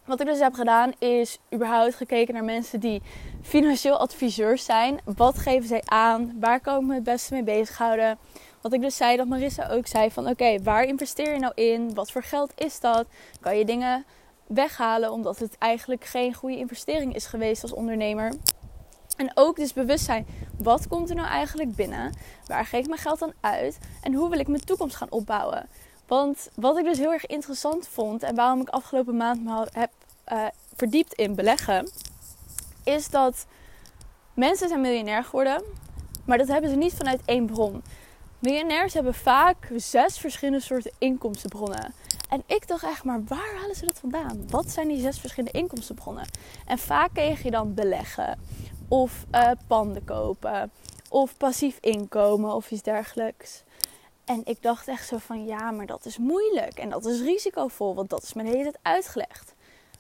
Wat 0.05 0.21
ik 0.21 0.27
dus 0.27 0.39
heb 0.39 0.55
gedaan 0.55 0.93
is 0.99 1.39
überhaupt 1.55 1.95
gekeken 1.95 2.35
naar 2.35 2.45
mensen 2.45 2.81
die 2.81 3.03
financieel 3.43 3.97
adviseurs 3.97 4.65
zijn. 4.65 5.01
Wat 5.05 5.39
geven 5.39 5.69
zij 5.69 5.83
aan? 5.85 6.37
Waar 6.41 6.61
kan 6.61 6.81
ik 6.81 6.87
me 6.87 6.95
het 6.95 7.05
beste 7.05 7.35
mee 7.35 7.43
bezighouden? 7.43 8.19
Wat 8.61 8.73
ik 8.73 8.81
dus 8.81 8.97
zei, 8.97 9.17
dat 9.17 9.27
Marissa 9.27 9.69
ook 9.69 9.87
zei 9.87 10.11
van 10.11 10.29
oké, 10.29 10.63
waar 10.63 10.85
investeer 10.85 11.33
je 11.33 11.39
nou 11.39 11.53
in? 11.55 11.95
Wat 11.95 12.11
voor 12.11 12.23
geld 12.23 12.53
is 12.57 12.81
dat? 12.81 13.07
Kan 13.41 13.59
je 13.59 13.65
dingen 13.65 14.05
weghalen 14.47 15.13
omdat 15.13 15.39
het 15.39 15.59
eigenlijk 15.59 16.05
geen 16.05 16.35
goede 16.35 16.57
investering 16.57 17.15
is 17.15 17.27
geweest 17.27 17.63
als 17.63 17.73
ondernemer? 17.73 18.33
En 19.17 19.31
ook 19.35 19.57
dus 19.57 19.73
bewust 19.73 20.05
zijn, 20.05 20.27
wat 20.59 20.89
komt 20.89 21.09
er 21.09 21.17
nou 21.17 21.29
eigenlijk 21.29 21.75
binnen? 21.75 22.15
Waar 22.47 22.67
geef 22.67 22.81
ik 22.81 22.89
mijn 22.89 23.01
geld 23.01 23.19
dan 23.19 23.33
uit? 23.41 23.79
En 24.03 24.15
hoe 24.15 24.31
wil 24.31 24.39
ik 24.39 24.49
mijn 24.49 24.65
toekomst 24.65 24.97
gaan 24.97 25.11
opbouwen? 25.11 25.69
Want 26.11 26.49
wat 26.55 26.79
ik 26.79 26.85
dus 26.85 26.99
heel 26.99 27.13
erg 27.13 27.27
interessant 27.27 27.89
vond 27.89 28.23
en 28.23 28.35
waarom 28.35 28.61
ik 28.61 28.69
afgelopen 28.69 29.17
maand 29.17 29.45
me 29.45 29.69
heb 29.73 29.91
uh, 30.33 30.47
verdiept 30.75 31.13
in 31.13 31.35
beleggen, 31.35 31.91
is 32.85 33.09
dat 33.09 33.47
mensen 34.35 34.69
zijn 34.69 34.81
miljonair 34.81 35.25
geworden, 35.25 35.63
maar 36.25 36.39
dat 36.39 36.49
hebben 36.49 36.71
ze 36.71 36.77
niet 36.77 36.95
vanuit 36.95 37.21
één 37.25 37.47
bron. 37.47 37.83
Miljonairs 38.39 38.95
hebben 38.95 39.15
vaak 39.15 39.73
zes 39.77 40.19
verschillende 40.19 40.61
soorten 40.61 40.93
inkomstenbronnen. 40.99 41.95
En 42.29 42.43
ik 42.47 42.69
dacht 42.69 42.83
echt, 42.85 43.05
maar 43.05 43.25
waar 43.25 43.55
halen 43.61 43.77
ze 43.77 43.85
dat 43.85 43.99
vandaan? 43.99 44.45
Wat 44.49 44.71
zijn 44.71 44.89
die 44.89 45.01
zes 45.01 45.19
verschillende 45.19 45.59
inkomstenbronnen? 45.59 46.27
En 46.67 46.79
vaak 46.79 47.11
kreeg 47.13 47.43
je 47.43 47.51
dan 47.51 47.75
beleggen, 47.75 48.39
of 48.89 49.25
uh, 49.35 49.51
panden 49.67 50.05
kopen, 50.05 50.71
of 51.09 51.37
passief 51.37 51.79
inkomen 51.81 52.55
of 52.55 52.71
iets 52.71 52.83
dergelijks. 52.83 53.63
En 54.31 54.41
ik 54.45 54.63
dacht 54.63 54.89
echt 54.89 55.09
zo 55.09 55.17
van 55.19 55.45
ja, 55.45 55.71
maar 55.71 55.87
dat 55.87 56.05
is 56.05 56.19
moeilijk 56.19 56.79
en 56.79 56.91
dat 56.91 57.07
is 57.07 57.21
risicovol, 57.21 57.95
want 57.95 58.11
dat 58.11 58.23
is 58.23 58.33
de 58.33 58.43
hele 58.43 58.63
tijd 58.63 58.79
uitgelegd. 58.83 59.55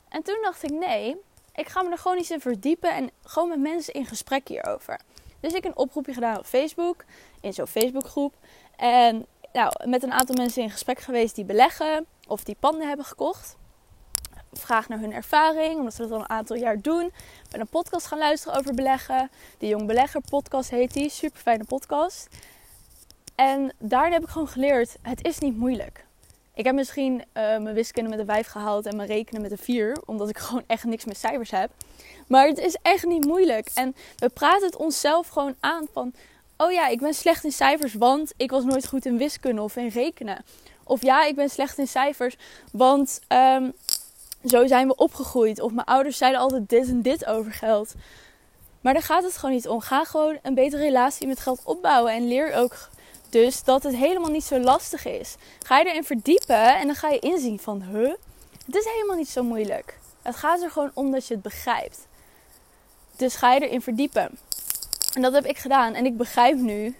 En 0.09 0.23
toen 0.23 0.39
dacht 0.43 0.63
ik 0.63 0.71
nee, 0.71 1.17
ik 1.55 1.69
ga 1.69 1.83
me 1.83 1.91
er 1.91 1.99
gewoon 1.99 2.17
eens 2.17 2.31
in 2.31 2.41
verdiepen 2.41 2.95
en 2.95 3.11
gewoon 3.23 3.49
met 3.49 3.59
mensen 3.59 3.95
in 3.95 4.07
gesprek 4.07 4.49
hierover. 4.49 5.01
Dus 5.41 5.53
ik 5.53 5.65
een 5.65 5.77
oproepje 5.77 6.13
gedaan 6.13 6.39
op 6.39 6.47
Facebook, 6.47 7.05
in 7.41 7.53
zo'n 7.53 7.67
Facebookgroep. 7.67 8.35
En 8.77 9.27
nou, 9.53 9.73
met 9.89 10.03
een 10.03 10.13
aantal 10.13 10.35
mensen 10.35 10.63
in 10.63 10.71
gesprek 10.71 10.99
geweest 10.99 11.35
die 11.35 11.45
beleggen 11.45 12.07
of 12.27 12.45
die 12.45 12.57
panden 12.61 12.89
hebben 12.89 13.07
gekocht. 13.07 13.57
Vraag 14.53 14.89
naar 14.89 14.99
hun 14.99 15.13
ervaring, 15.13 15.79
omdat 15.79 15.95
ze 15.95 16.03
dat 16.03 16.11
al 16.11 16.19
een 16.19 16.31
aantal 16.31 16.57
jaar 16.57 16.81
doen. 16.81 17.13
Ben 17.51 17.61
een 17.61 17.69
podcast 17.69 18.07
gaan 18.07 18.19
luisteren 18.19 18.59
over 18.59 18.75
beleggen. 18.75 19.31
De 19.59 19.67
Jong 19.67 19.87
Belegger 19.87 20.21
podcast 20.31 20.71
heet 20.71 20.93
die. 20.93 21.09
Super 21.09 21.41
fijne 21.41 21.65
podcast. 21.65 22.29
En 23.41 23.73
daarin 23.79 24.13
heb 24.13 24.23
ik 24.23 24.29
gewoon 24.29 24.49
geleerd, 24.49 24.97
het 25.03 25.25
is 25.25 25.39
niet 25.39 25.57
moeilijk. 25.57 26.05
Ik 26.55 26.65
heb 26.65 26.75
misschien 26.75 27.15
uh, 27.15 27.23
mijn 27.33 27.73
wiskunde 27.75 28.11
met 28.11 28.19
een 28.19 28.27
5 28.27 28.47
gehaald 28.47 28.87
en 28.87 28.97
mijn 28.97 29.09
rekenen 29.09 29.43
met 29.43 29.51
een 29.51 29.59
4, 29.59 29.97
omdat 30.05 30.29
ik 30.29 30.39
gewoon 30.49 30.65
echt 30.67 30.85
niks 30.85 31.05
met 31.05 31.17
cijfers 31.17 31.51
heb. 31.51 31.71
Maar 32.27 32.47
het 32.47 32.59
is 32.59 32.77
echt 32.83 33.07
niet 33.07 33.25
moeilijk. 33.25 33.71
En 33.75 33.95
we 34.17 34.29
praten 34.29 34.67
het 34.67 34.77
onszelf 34.77 35.29
gewoon 35.29 35.55
aan 35.61 35.87
van, 35.93 36.13
oh 36.57 36.73
ja, 36.73 36.89
ik 36.89 37.01
ben 37.01 37.15
slecht 37.15 37.45
in 37.45 37.53
cijfers, 37.53 37.95
want 37.95 38.33
ik 38.37 38.51
was 38.51 38.65
nooit 38.65 38.87
goed 38.87 39.07
in 39.07 39.19
wiskunde 39.19 39.63
of 39.63 39.77
in 39.77 39.89
rekenen. 39.89 40.45
Of 40.85 41.03
ja, 41.03 41.25
ik 41.25 41.35
ben 41.35 41.51
slecht 41.51 41.79
in 41.79 41.89
cijfers, 41.89 42.37
want 42.73 43.21
um, 43.29 43.73
zo 44.45 44.67
zijn 44.67 44.87
we 44.87 44.97
opgegroeid. 44.97 45.61
Of 45.61 45.73
mijn 45.73 45.87
ouders 45.87 46.19
zeiden 46.19 46.41
altijd 46.41 46.69
dit 46.69 46.89
en 46.89 47.03
dit 47.03 47.27
over 47.27 47.53
geld. 47.53 47.95
Maar 48.81 48.93
daar 48.93 49.03
gaat 49.03 49.23
het 49.23 49.37
gewoon 49.37 49.55
niet 49.55 49.69
om. 49.69 49.81
Ga 49.81 50.05
gewoon 50.05 50.39
een 50.43 50.55
betere 50.55 50.83
relatie 50.83 51.27
met 51.27 51.41
geld 51.41 51.61
opbouwen. 51.65 52.13
En 52.13 52.29
leer 52.29 52.55
ook 52.55 52.89
dus 53.31 53.65
dat 53.65 53.83
het 53.83 53.97
helemaal 53.97 54.31
niet 54.31 54.45
zo 54.45 54.59
lastig 54.59 55.07
is. 55.07 55.35
Ga 55.67 55.79
je 55.79 55.85
erin 55.85 56.05
verdiepen 56.05 56.79
en 56.79 56.87
dan 56.87 56.95
ga 56.95 57.09
je 57.09 57.19
inzien 57.19 57.59
van, 57.59 57.83
het 58.67 58.75
is 58.75 58.85
helemaal 58.85 59.17
niet 59.17 59.29
zo 59.29 59.43
moeilijk. 59.43 59.99
Het 60.23 60.37
gaat 60.37 60.63
er 60.63 60.71
gewoon 60.71 60.91
om 60.95 61.11
dat 61.11 61.27
je 61.27 61.35
het 61.35 61.43
begrijpt. 61.43 62.07
Dus 63.17 63.35
ga 63.35 63.53
je 63.53 63.61
erin 63.61 63.83
verdiepen. 63.83 64.39
En 65.15 65.23
dat 65.23 65.33
heb 65.33 65.47
ik 65.47 65.59
gedaan. 65.59 65.95
En 65.95 66.07
ik 66.07 66.17
begrijp 66.17 66.57
nu 66.57 66.97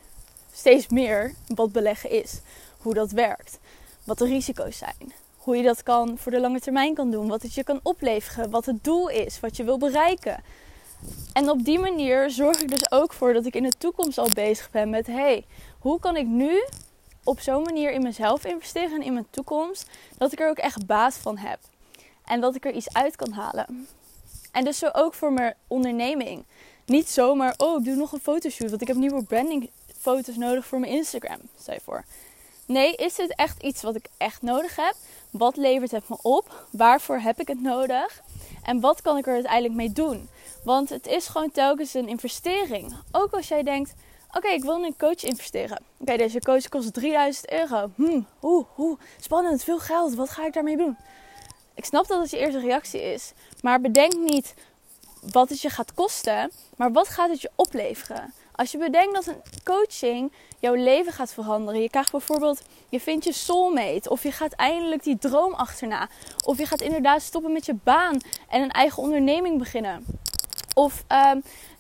steeds 0.53 0.89
meer 0.89 1.35
wat 1.47 1.73
beleggen 1.73 2.11
is. 2.11 2.41
Hoe 2.79 2.95
dat 2.95 3.11
werkt. 3.11 3.59
Wat 4.05 4.19
de 4.19 4.25
risico's 4.25 4.79
zijn. 4.79 5.13
Hoe 5.37 5.57
je 5.57 5.63
dat 5.63 5.83
kan 5.83 6.19
voor 6.19 6.33
de 6.33 6.41
lange 6.41 6.61
termijn 6.61 6.95
kan 6.95 7.11
doen. 7.11 7.29
Wat 7.29 7.43
het 7.43 7.55
je 7.55 7.65
kan 7.65 7.81
opleveren. 7.83 8.51
Wat 8.51 8.67
het 8.67 8.85
doel 8.85 9.09
is. 9.09 9.41
Wat 9.41 9.57
je 9.57 9.65
wil 9.65 9.79
bereiken. 9.79 10.43
En 11.33 11.51
op 11.51 11.65
die 11.65 11.79
manier 11.79 12.31
zorg 12.31 12.61
ik 12.61 12.71
dus 12.71 12.93
ook 12.93 13.13
voor 13.13 13.33
dat 13.33 13.47
ik 13.47 13.55
in 13.55 13.63
de 13.63 13.73
toekomst 13.79 14.19
al 14.19 14.29
bezig 14.35 14.71
ben 14.71 14.91
met: 14.91 15.07
hey, 15.07 15.45
hoe 15.79 16.01
kan 16.01 16.17
ik 16.17 16.27
nu 16.27 16.65
op 17.25 17.41
zo'n 17.41 17.63
manier 17.63 17.93
in 17.93 18.03
mezelf 18.03 18.45
investeren 18.45 18.93
en 18.93 19.03
in 19.03 19.13
mijn 19.13 19.27
toekomst, 19.31 19.87
dat 20.19 20.33
ik 20.33 20.41
er 20.41 20.49
ook 20.49 20.59
echt 20.59 20.87
baat 20.87 21.15
van 21.15 21.37
heb 21.39 21.59
en 22.25 22.41
dat 22.41 22.55
ik 22.55 22.65
er 22.65 22.73
iets 22.73 22.93
uit 22.93 23.17
kan 23.17 23.33
halen. 23.33 23.89
En 24.53 24.65
dus 24.65 24.79
zo 24.79 24.89
ook 24.93 25.15
voor 25.15 25.33
mijn 25.33 25.55
onderneming. 25.67 26.45
Niet 26.87 27.11
zomaar, 27.11 27.55
oh, 27.57 27.79
ik 27.79 27.85
doe 27.85 27.95
nog 27.95 28.13
een 28.13 28.21
fotoshoot, 28.21 28.71
want 28.71 28.83
ik 28.83 28.89
heb 28.89 28.97
nieuwe 28.97 29.25
brandingfoto's 29.25 30.37
nodig 30.37 30.67
voor 30.67 30.81
mijn 30.81 30.93
Instagram. 30.93 31.39
Stel 31.61 31.75
je 31.75 31.81
voor. 31.81 32.05
Nee, 32.67 32.95
is 32.95 33.15
dit 33.15 33.35
echt 33.35 33.63
iets 33.63 33.83
wat 33.83 33.95
ik 33.95 34.09
echt 34.17 34.43
nodig 34.43 34.77
heb? 34.77 34.95
Wat 35.31 35.57
levert 35.57 35.91
het 35.91 36.09
me 36.09 36.17
op? 36.23 36.67
Waarvoor 36.71 37.19
heb 37.19 37.41
ik 37.41 37.49
het 37.49 37.61
nodig? 37.61 38.23
En 38.63 38.81
wat 38.81 39.03
kan 39.03 39.17
ik 39.17 39.27
er 39.27 39.33
uiteindelijk 39.33 39.75
mee 39.75 39.93
doen? 39.93 40.29
Want 40.65 40.89
het 40.89 41.07
is 41.07 41.27
gewoon 41.27 41.51
telkens 41.51 41.95
een 41.95 42.09
investering. 42.09 42.95
Ook 43.13 43.33
als 43.33 43.49
jij 43.49 43.63
denkt, 43.63 43.95
oké, 44.37 44.49
ik 44.49 44.63
wil 44.63 44.77
in 44.77 44.85
een 44.85 44.97
coach 44.97 45.23
investeren. 45.23 45.83
Oké, 45.99 46.17
deze 46.17 46.41
coach 46.41 46.69
kost 46.69 46.95
3000 46.95 47.53
euro. 47.53 47.91
Hm, 47.97 48.21
hoe, 48.39 48.67
hoe, 48.75 48.99
spannend, 49.21 49.65
veel 49.65 49.79
geld. 49.79 50.15
Wat 50.15 50.31
ga 50.31 50.47
ik 50.47 50.53
daarmee 50.53 50.77
doen? 50.77 50.97
Ik 51.75 51.85
snap 51.85 52.07
dat 52.07 52.21
het 52.21 52.31
je 52.31 52.39
eerste 52.39 52.61
reactie 52.61 53.03
is. 53.03 53.33
Maar 53.61 53.81
bedenk 53.81 54.15
niet 54.17 54.55
wat 55.33 55.49
het 55.49 55.61
je 55.61 55.71
gaat 55.71 55.95
kosten, 55.95 56.51
maar 56.77 56.93
wat 56.93 57.09
gaat 57.09 57.31
het 57.31 57.41
je 57.41 57.51
opleveren? 57.55 58.35
Als 58.53 58.73
je 58.73 58.79
bedenkt 58.79 59.15
dat 59.15 59.27
een 59.27 59.43
coaching 59.65 60.33
jouw 60.59 60.75
leven 60.75 61.13
gaat 61.13 61.33
veranderen. 61.33 61.83
Je 61.83 61.91
krijgt 61.91 62.11
bijvoorbeeld, 62.11 62.63
je 62.89 63.01
vindt 63.01 63.25
je 63.25 63.33
soulmate. 63.33 64.11
Of 64.11 64.23
je 64.23 64.33
gaat 64.33 64.53
eindelijk 64.53 65.03
die 65.03 65.19
droom 65.19 65.55
achterna. 65.55 66.09
Of 66.45 66.59
je 66.59 66.67
gaat 66.67 66.81
inderdaad 66.81 67.23
stoppen 67.23 67.53
met 67.53 67.67
je 67.67 67.75
baan 67.75 68.19
en 68.49 68.63
een 68.63 68.71
eigen 68.71 69.03
onderneming 69.03 69.59
beginnen. 69.59 70.07
Of 70.81 71.05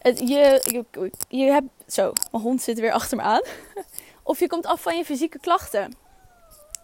je, 0.02 0.60
je, 0.62 1.10
je 1.28 1.44
hebt, 1.44 1.68
zo, 1.86 2.12
mijn 2.30 2.42
hond 2.42 2.62
zit 2.62 2.80
weer 2.80 2.92
achter 2.92 3.16
me 3.16 3.22
aan. 3.22 3.42
of 4.22 4.38
je 4.38 4.46
komt 4.46 4.66
af 4.66 4.82
van 4.82 4.96
je 4.96 5.04
fysieke 5.04 5.38
klachten. 5.38 5.96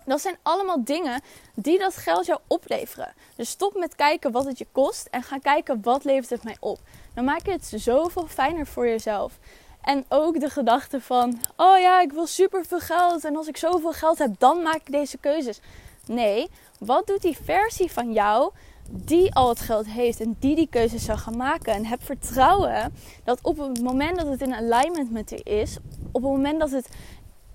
Dat 0.04 0.20
zijn 0.20 0.38
allemaal 0.42 0.84
dingen 0.84 1.22
die 1.54 1.78
dat 1.78 1.96
geld 1.96 2.26
jou 2.26 2.40
opleveren. 2.46 3.14
Dus 3.36 3.48
stop 3.48 3.74
met 3.74 3.94
kijken 3.94 4.32
wat 4.32 4.44
het 4.44 4.58
je 4.58 4.66
kost 4.72 5.06
en 5.10 5.22
ga 5.22 5.38
kijken 5.38 5.82
wat 5.82 6.04
levert 6.04 6.30
het 6.30 6.44
mij 6.44 6.56
op. 6.60 6.78
Dan 7.14 7.24
maak 7.24 7.46
je 7.46 7.52
het 7.52 7.72
zoveel 7.74 8.26
fijner 8.26 8.66
voor 8.66 8.86
jezelf. 8.86 9.38
En 9.82 10.04
ook 10.08 10.40
de 10.40 10.50
gedachte 10.50 11.00
van, 11.00 11.40
oh 11.56 11.78
ja, 11.78 12.00
ik 12.00 12.12
wil 12.12 12.26
superveel 12.26 12.80
geld 12.80 13.24
en 13.24 13.36
als 13.36 13.48
ik 13.48 13.56
zoveel 13.56 13.92
geld 13.92 14.18
heb, 14.18 14.38
dan 14.38 14.62
maak 14.62 14.76
ik 14.76 14.92
deze 14.92 15.18
keuzes. 15.18 15.60
Nee, 16.06 16.50
wat 16.78 17.06
doet 17.06 17.22
die 17.22 17.38
versie 17.44 17.92
van 17.92 18.12
jou 18.12 18.52
die 18.90 19.34
al 19.34 19.48
het 19.48 19.60
geld 19.60 19.86
heeft 19.86 20.20
en 20.20 20.36
die 20.38 20.54
die 20.54 20.68
keuzes 20.70 21.04
zou 21.04 21.18
gaan 21.18 21.36
maken? 21.36 21.72
En 21.72 21.84
heb 21.84 22.02
vertrouwen 22.02 22.94
dat 23.24 23.38
op 23.42 23.58
het 23.58 23.82
moment 23.82 24.16
dat 24.16 24.28
het 24.28 24.42
in 24.42 24.54
alignment 24.54 25.10
met 25.10 25.30
je 25.30 25.42
is, 25.42 25.76
op 26.12 26.22
het 26.22 26.30
moment 26.30 26.60
dat 26.60 26.70
het 26.70 26.88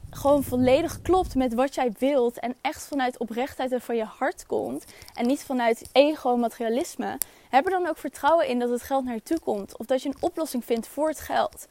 gewoon 0.09 0.43
volledig 0.43 1.01
klopt 1.01 1.35
met 1.35 1.53
wat 1.53 1.75
jij 1.75 1.91
wilt 1.99 2.39
en 2.39 2.55
echt 2.61 2.87
vanuit 2.87 3.17
oprechtheid 3.17 3.71
en 3.71 3.81
van 3.81 3.95
je 3.95 4.03
hart 4.03 4.45
komt 4.45 4.85
en 5.13 5.27
niet 5.27 5.43
vanuit 5.43 5.89
ego 5.91 6.37
materialisme, 6.37 7.17
heb 7.49 7.65
er 7.65 7.71
dan 7.71 7.87
ook 7.87 7.97
vertrouwen 7.97 8.47
in 8.47 8.59
dat 8.59 8.69
het 8.69 8.81
geld 8.81 9.05
naar 9.05 9.13
je 9.13 9.23
toe 9.23 9.39
komt 9.39 9.77
of 9.77 9.85
dat 9.85 10.01
je 10.01 10.09
een 10.09 10.17
oplossing 10.19 10.65
vindt 10.65 10.87
voor 10.87 11.07
het 11.07 11.19
geld. 11.19 11.67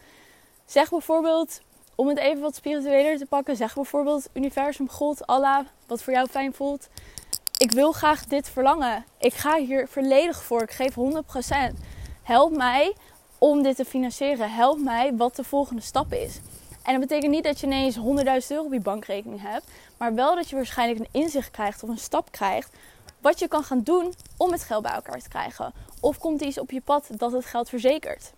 Zeg 0.65 0.91
bijvoorbeeld, 0.91 1.61
om 1.95 2.09
het 2.09 2.19
even 2.19 2.41
wat 2.41 2.55
spiritueler 2.55 3.19
te 3.19 3.27
pakken, 3.27 3.57
zeg 3.57 3.75
bijvoorbeeld 3.75 4.29
universum, 4.33 4.89
God, 4.89 5.27
Allah, 5.27 5.67
wat 5.87 6.03
voor 6.03 6.13
jou 6.13 6.29
fijn 6.29 6.55
voelt. 6.55 6.89
Ik 7.61 7.71
wil 7.71 7.93
graag 7.93 8.25
dit 8.25 8.49
verlangen. 8.49 9.05
Ik 9.19 9.35
ga 9.35 9.57
hier 9.57 9.89
volledig 9.89 10.43
voor. 10.43 10.63
Ik 10.63 10.71
geef 10.71 10.95
100%. 10.95 11.77
Help 12.23 12.57
mij 12.57 12.95
om 13.39 13.63
dit 13.63 13.77
te 13.77 13.85
financieren. 13.85 14.51
Help 14.51 14.79
mij 14.79 15.17
wat 15.17 15.37
de 15.37 15.45
volgende 15.45 15.83
stap 15.83 16.13
is. 16.13 16.41
En 16.83 16.93
dat 16.93 17.01
betekent 17.01 17.31
niet 17.31 17.45
dat 17.45 17.61
je 17.61 17.67
ineens 17.67 17.97
100.000 17.97 18.03
euro 18.49 18.65
op 18.65 18.73
je 18.73 18.81
bankrekening 18.81 19.43
hebt. 19.43 19.65
Maar 19.97 20.15
wel 20.15 20.35
dat 20.35 20.49
je 20.49 20.57
waarschijnlijk 20.57 20.99
een 21.01 21.21
inzicht 21.21 21.51
krijgt 21.51 21.83
of 21.83 21.89
een 21.89 21.99
stap 21.99 22.33
krijgt. 22.33 22.73
Wat 23.19 23.39
je 23.39 23.49
kan 23.49 23.65
gaan 23.65 23.83
doen 23.83 24.15
om 24.37 24.53
het 24.53 24.63
geld 24.63 24.83
bij 24.83 24.93
elkaar 24.93 25.21
te 25.21 25.29
krijgen. 25.29 25.73
Of 26.01 26.19
komt 26.19 26.41
er 26.41 26.47
iets 26.47 26.59
op 26.59 26.71
je 26.71 26.81
pad 26.81 27.09
dat 27.11 27.33
het 27.33 27.45
geld 27.45 27.69
verzekert. 27.69 28.33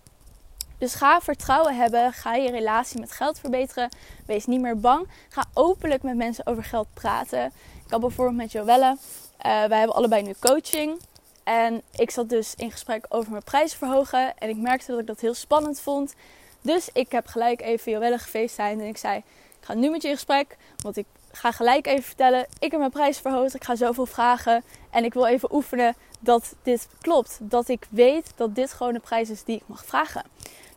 Dus 0.82 0.94
ga 0.94 1.20
vertrouwen 1.20 1.76
hebben. 1.76 2.12
Ga 2.12 2.34
je 2.34 2.50
relatie 2.50 3.00
met 3.00 3.12
geld 3.12 3.38
verbeteren. 3.38 3.88
Wees 4.26 4.46
niet 4.46 4.60
meer 4.60 4.80
bang. 4.80 5.08
Ga 5.28 5.44
openlijk 5.54 6.02
met 6.02 6.16
mensen 6.16 6.46
over 6.46 6.64
geld 6.64 6.86
praten. 6.94 7.44
Ik 7.84 7.90
had 7.90 8.00
bijvoorbeeld 8.00 8.36
met 8.36 8.52
Joelle. 8.52 8.96
Uh, 8.96 9.64
wij 9.64 9.78
hebben 9.78 9.96
allebei 9.96 10.22
nu 10.22 10.34
coaching. 10.40 11.00
En 11.44 11.82
ik 11.96 12.10
zat 12.10 12.28
dus 12.28 12.54
in 12.56 12.70
gesprek 12.70 13.06
over 13.08 13.30
mijn 13.30 13.42
prijs 13.42 13.74
verhogen. 13.74 14.38
En 14.38 14.48
ik 14.48 14.56
merkte 14.56 14.90
dat 14.90 15.00
ik 15.00 15.06
dat 15.06 15.20
heel 15.20 15.34
spannend 15.34 15.80
vond. 15.80 16.14
Dus 16.60 16.88
ik 16.92 17.12
heb 17.12 17.26
gelijk 17.26 17.60
even 17.60 17.92
Joelle 17.92 18.18
gefacetimed. 18.18 18.80
En 18.80 18.86
ik 18.86 18.98
zei, 18.98 19.16
ik 19.18 19.24
ga 19.60 19.74
nu 19.74 19.90
met 19.90 20.02
je 20.02 20.08
in 20.08 20.14
gesprek. 20.14 20.56
Want 20.76 20.96
ik 20.96 21.06
ga 21.32 21.52
gelijk 21.52 21.86
even 21.86 22.04
vertellen. 22.04 22.46
Ik 22.58 22.70
heb 22.70 22.80
mijn 22.80 22.92
prijs 22.92 23.18
verhoogd. 23.18 23.54
Ik 23.54 23.64
ga 23.64 23.76
zoveel 23.76 24.06
vragen. 24.06 24.64
En 24.90 25.04
ik 25.04 25.14
wil 25.14 25.26
even 25.26 25.54
oefenen 25.54 25.94
dat 26.20 26.54
dit 26.62 26.88
klopt. 27.00 27.38
Dat 27.40 27.68
ik 27.68 27.86
weet 27.90 28.32
dat 28.36 28.54
dit 28.54 28.72
gewoon 28.72 28.92
de 28.92 29.00
prijs 29.00 29.30
is 29.30 29.44
die 29.44 29.56
ik 29.56 29.62
mag 29.66 29.84
vragen. 29.84 30.22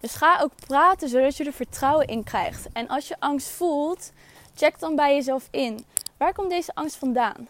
Dus 0.06 0.16
ga 0.16 0.40
ook 0.42 0.52
praten 0.68 1.10
zodat 1.10 1.38
je 1.38 1.44
er 1.44 1.54
vertrouwen 1.54 2.08
in 2.08 2.24
krijgt. 2.24 2.68
En 2.74 2.88
als 2.88 3.08
je 3.08 3.16
angst 3.20 3.48
voelt, 3.48 4.12
check 4.56 4.80
dan 4.80 4.96
bij 4.96 5.16
jezelf 5.16 5.48
in. 5.52 5.86
Waar 6.18 6.34
komt 6.34 6.50
deze 6.50 6.76
angst 6.76 6.96
vandaan? 6.96 7.48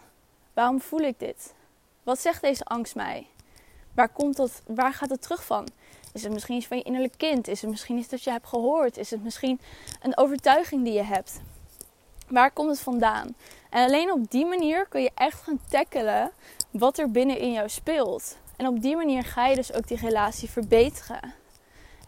Waarom 0.52 0.80
voel 0.80 1.00
ik 1.00 1.18
dit? 1.18 1.54
Wat 2.02 2.20
zegt 2.20 2.42
deze 2.42 2.64
angst 2.64 2.94
mij? 2.94 3.26
Waar, 3.94 4.08
komt 4.08 4.36
dat, 4.36 4.62
waar 4.66 4.92
gaat 4.92 5.10
het 5.10 5.22
terug 5.22 5.44
van? 5.44 5.68
Is 6.12 6.22
het 6.22 6.32
misschien 6.32 6.56
iets 6.56 6.66
van 6.66 6.76
je 6.76 6.82
innerlijk 6.82 7.14
kind? 7.16 7.48
Is 7.48 7.60
het 7.60 7.70
misschien 7.70 7.98
iets 7.98 8.08
dat 8.08 8.24
je 8.24 8.30
hebt 8.30 8.46
gehoord? 8.46 8.96
Is 8.96 9.10
het 9.10 9.24
misschien 9.24 9.60
een 10.02 10.16
overtuiging 10.16 10.84
die 10.84 10.92
je 10.92 11.02
hebt? 11.02 11.40
Waar 12.28 12.50
komt 12.50 12.70
het 12.70 12.80
vandaan? 12.80 13.36
En 13.70 13.84
alleen 13.84 14.12
op 14.12 14.30
die 14.30 14.46
manier 14.46 14.86
kun 14.88 15.02
je 15.02 15.10
echt 15.14 15.42
gaan 15.42 15.60
tackelen 15.68 16.30
wat 16.70 16.98
er 16.98 17.10
binnen 17.10 17.38
in 17.38 17.52
jou 17.52 17.68
speelt. 17.68 18.36
En 18.56 18.66
op 18.66 18.80
die 18.82 18.96
manier 18.96 19.24
ga 19.24 19.46
je 19.46 19.56
dus 19.56 19.72
ook 19.72 19.88
die 19.88 19.98
relatie 19.98 20.50
verbeteren. 20.50 21.35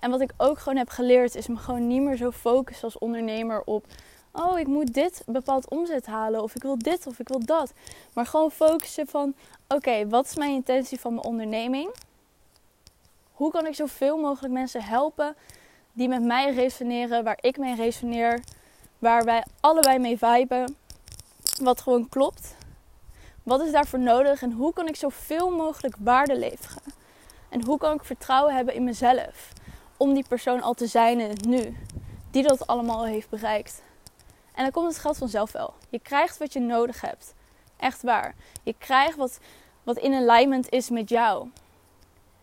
En 0.00 0.11
wat 0.11 0.21
ik 0.21 0.33
ook 0.37 0.59
gewoon 0.59 0.78
heb 0.78 0.88
geleerd 0.88 1.35
is 1.35 1.47
me 1.47 1.57
gewoon 1.57 1.87
niet 1.87 2.02
meer 2.02 2.17
zo 2.17 2.31
focussen 2.31 2.85
als 2.85 2.99
ondernemer 2.99 3.62
op 3.64 3.87
oh, 4.33 4.59
ik 4.59 4.67
moet 4.67 4.95
dit 4.95 5.23
bepaald 5.26 5.69
omzet 5.69 6.07
halen 6.07 6.43
of 6.43 6.55
ik 6.55 6.62
wil 6.62 6.78
dit 6.78 7.07
of 7.07 7.19
ik 7.19 7.28
wil 7.28 7.45
dat. 7.45 7.73
Maar 8.12 8.26
gewoon 8.26 8.50
focussen 8.50 9.07
van 9.07 9.35
oké, 9.69 10.09
wat 10.09 10.25
is 10.26 10.37
mijn 10.37 10.52
intentie 10.52 11.00
van 11.00 11.14
mijn 11.14 11.26
onderneming? 11.26 11.90
Hoe 13.33 13.50
kan 13.50 13.67
ik 13.67 13.75
zoveel 13.75 14.19
mogelijk 14.19 14.52
mensen 14.55 14.83
helpen 14.83 15.37
die 15.93 16.09
met 16.09 16.23
mij 16.23 16.55
resoneren, 16.55 17.25
waar 17.25 17.38
ik 17.40 17.59
mee 17.59 17.75
resoneer, 17.75 18.40
waar 18.99 19.25
wij 19.25 19.45
allebei 19.61 19.99
mee 19.99 20.19
viben, 20.19 20.76
wat 21.61 21.81
gewoon 21.81 22.09
klopt? 22.09 22.57
Wat 23.43 23.61
is 23.61 23.73
daarvoor 23.73 23.99
nodig 23.99 24.43
en 24.43 24.52
hoe 24.52 24.73
kan 24.73 24.88
ik 24.88 24.97
zoveel 24.97 25.50
mogelijk 25.50 25.97
waarde 25.99 26.38
leveren? 26.38 26.83
En 27.49 27.64
hoe 27.64 27.78
kan 27.78 27.95
ik 27.95 28.05
vertrouwen 28.05 28.55
hebben 28.55 28.75
in 28.75 28.85
mezelf? 28.85 29.52
Om 29.99 30.14
die 30.14 30.25
persoon 30.28 30.62
al 30.62 30.75
te 30.75 30.87
zijn 30.87 31.21
in 31.21 31.28
het 31.28 31.45
nu. 31.45 31.76
Die 32.31 32.43
dat 32.43 32.67
allemaal 32.67 33.07
heeft 33.07 33.28
bereikt. 33.28 33.83
En 34.55 34.62
dan 34.62 34.73
komt 34.73 34.87
het 34.87 34.99
geld 34.99 35.17
vanzelf 35.17 35.52
wel. 35.52 35.75
Je 35.88 35.99
krijgt 35.99 36.38
wat 36.38 36.52
je 36.52 36.61
nodig 36.61 37.00
hebt. 37.00 37.35
Echt 37.76 38.02
waar. 38.02 38.35
Je 38.62 38.75
krijgt 38.78 39.17
wat, 39.17 39.38
wat 39.83 39.99
in 39.99 40.14
alignment 40.14 40.69
is 40.69 40.90
met 40.90 41.09
jou. 41.09 41.49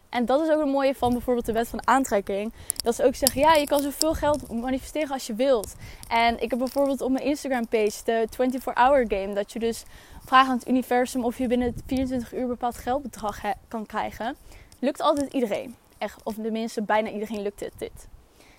En 0.10 0.26
dat 0.26 0.42
is 0.42 0.50
ook 0.50 0.62
een 0.62 0.70
mooie 0.70 0.96
van 0.96 1.12
bijvoorbeeld 1.12 1.46
de 1.46 1.52
wet 1.52 1.68
van 1.68 1.88
aantrekking. 1.88 2.54
Dat 2.84 2.96
ze 2.96 3.04
ook 3.04 3.16
zeggen, 3.16 3.42
ja, 3.42 3.54
je 3.54 3.66
kan 3.66 3.82
zoveel 3.82 4.14
geld 4.14 4.52
manifesteren 4.52 5.12
als 5.12 5.28
je 5.28 5.34
wilt. 5.34 5.76
En 6.08 6.42
ik 6.42 6.50
heb 6.50 6.60
bijvoorbeeld 6.60 7.02
op 7.02 7.12
mijn 7.12 7.26
Instagram 7.26 7.68
page 7.68 8.04
de 8.04 8.28
24-hour 8.32 9.06
game. 9.08 9.34
Dat 9.34 9.54
je 9.54 9.60
dus 9.60 9.84
vraagt 10.26 10.50
aan 10.50 10.58
het 10.58 10.68
universum 10.68 11.24
of 11.24 11.38
je 11.38 11.48
binnen 11.48 11.76
24 11.86 12.34
uur 12.34 12.48
bepaald 12.48 12.78
geldbedrag 12.78 13.42
kan 13.68 13.86
krijgen. 13.86 14.36
Lukt 14.80 15.02
altijd 15.02 15.34
iedereen. 15.34 15.76
Echt, 16.06 16.24
of 16.24 16.34
tenminste 16.34 16.82
bijna 16.82 17.10
iedereen 17.10 17.42
lukt 17.42 17.60
het 17.60 17.74
dit. 17.78 18.08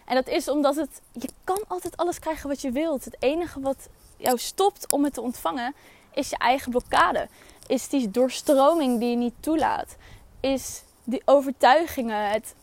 En 0.05 0.15
dat 0.15 0.29
is 0.29 0.49
omdat 0.49 0.77
het, 0.77 1.01
je 1.13 1.29
kan 1.45 1.61
altijd 1.69 1.97
alles 1.97 2.19
krijgen 2.19 2.49
wat 2.49 2.61
je 2.61 2.71
wilt. 2.71 3.05
Het 3.05 3.17
enige 3.19 3.61
wat 3.61 3.89
jou 4.17 4.39
stopt 4.39 4.93
om 4.93 5.05
het 5.05 5.15
te 5.15 5.21
ontvangen, 5.21 5.75
is 6.15 6.31
je 6.31 6.39
eigen 6.39 6.71
blokkade. 6.71 7.29
Is 7.67 7.89
die 7.89 8.11
doorstroming 8.11 9.01
die 9.01 9.11
je 9.11 9.17
niet 9.17 9.35
toelaat. 9.41 9.97
Is 10.41 10.83
die 11.05 11.23
overtuigingen, 11.25 12.31
het 12.31 12.55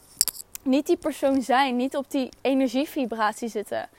niet 0.61 0.87
die 0.87 0.97
persoon 0.97 1.41
zijn, 1.41 1.75
niet 1.75 1.97
op 1.97 2.11
die 2.11 2.29
energievibratie 2.41 3.49
zitten. 3.49 3.89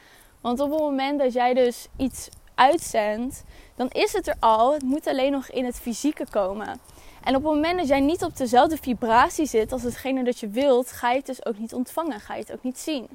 Want 0.41 0.61
op 0.61 0.71
het 0.71 0.81
moment 0.81 1.19
dat 1.19 1.33
jij 1.33 1.55
dus 1.55 1.88
iets 1.97 2.29
uitzendt, 2.55 3.45
dan 3.75 3.88
is 3.91 4.12
het 4.12 4.26
er 4.26 4.37
al. 4.38 4.73
Het 4.73 4.83
moet 4.83 5.07
alleen 5.07 5.33
nog 5.33 5.50
in 5.50 5.64
het 5.64 5.81
fysieke 5.81 6.26
komen. 6.31 6.81
En 7.25 7.37
op 7.37 7.43
het 7.43 7.52
moment 7.52 7.78
dat 7.78 7.88
jij 7.88 8.00
niet 8.00 8.23
op 8.23 8.37
dezelfde 8.37 8.76
vibratie 8.76 9.47
zit 9.47 9.73
als 9.73 9.83
hetgene 9.83 10.25
dat 10.25 10.40
je 10.40 10.49
wilt, 10.49 10.93
ga 10.93 11.11
je 11.11 11.16
het 11.16 11.26
dus 11.26 11.47
ook 11.47 11.59
niet 11.59 11.75
ontvangen, 11.75 12.21
ga 12.21 12.35
je 12.35 12.40
het 12.40 12.52
ook 12.52 12.62
niet 12.62 12.78
zien. 12.78 13.09